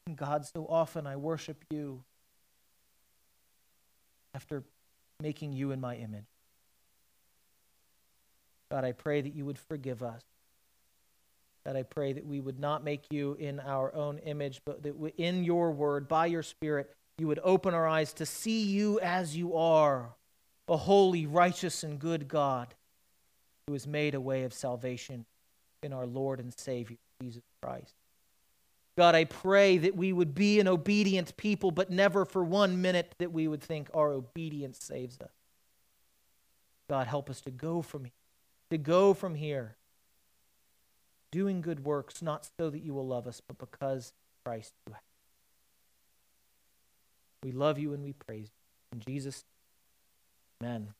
And 0.06 0.14
God, 0.14 0.44
so 0.44 0.66
often 0.68 1.06
I 1.06 1.16
worship 1.16 1.64
you 1.70 2.04
after 4.34 4.62
making 5.22 5.54
you 5.54 5.72
in 5.72 5.80
my 5.80 5.96
image. 5.96 6.26
God, 8.70 8.84
I 8.84 8.92
pray 8.92 9.20
that 9.20 9.34
you 9.34 9.44
would 9.44 9.58
forgive 9.58 10.02
us. 10.02 10.22
God, 11.64 11.76
I 11.76 11.82
pray 11.82 12.12
that 12.12 12.24
we 12.24 12.40
would 12.40 12.60
not 12.60 12.84
make 12.84 13.04
you 13.10 13.36
in 13.40 13.60
our 13.60 13.94
own 13.94 14.18
image, 14.18 14.60
but 14.64 14.82
that 14.82 14.94
in 15.16 15.44
your 15.44 15.72
word, 15.72 16.08
by 16.08 16.26
your 16.26 16.42
Spirit, 16.42 16.92
you 17.18 17.26
would 17.26 17.40
open 17.42 17.74
our 17.74 17.86
eyes 17.86 18.12
to 18.14 18.26
see 18.26 18.64
you 18.64 19.00
as 19.00 19.36
you 19.36 19.56
are 19.56 20.10
a 20.68 20.76
holy, 20.76 21.26
righteous, 21.26 21.82
and 21.82 21.98
good 21.98 22.28
God 22.28 22.74
who 23.66 23.72
has 23.72 23.86
made 23.86 24.14
a 24.14 24.20
way 24.20 24.44
of 24.44 24.52
salvation 24.52 25.24
in 25.82 25.92
our 25.92 26.06
Lord 26.06 26.40
and 26.40 26.52
Savior, 26.56 26.96
Jesus 27.20 27.42
Christ. 27.62 27.94
God, 28.96 29.14
I 29.14 29.24
pray 29.24 29.78
that 29.78 29.96
we 29.96 30.12
would 30.12 30.34
be 30.34 30.58
an 30.58 30.68
obedient 30.68 31.36
people, 31.36 31.70
but 31.70 31.90
never 31.90 32.24
for 32.24 32.42
one 32.42 32.80
minute 32.80 33.14
that 33.18 33.32
we 33.32 33.46
would 33.46 33.62
think 33.62 33.90
our 33.92 34.10
obedience 34.10 34.78
saves 34.82 35.20
us. 35.20 35.30
God, 36.88 37.06
help 37.06 37.28
us 37.28 37.40
to 37.42 37.50
go 37.50 37.82
from 37.82 38.04
here, 38.04 38.12
to 38.70 38.78
go 38.78 39.14
from 39.14 39.34
here, 39.34 39.76
doing 41.30 41.60
good 41.60 41.84
works, 41.84 42.22
not 42.22 42.48
so 42.58 42.70
that 42.70 42.82
you 42.82 42.94
will 42.94 43.06
love 43.06 43.26
us, 43.26 43.40
but 43.46 43.58
because 43.58 44.12
Christ 44.44 44.72
you 44.86 44.92
have. 44.94 45.02
We 47.42 47.52
love 47.52 47.78
you 47.78 47.92
and 47.92 48.02
we 48.02 48.12
praise 48.12 48.48
you. 48.48 48.98
In 48.98 49.00
Jesus' 49.00 49.44
Amen 50.62 50.94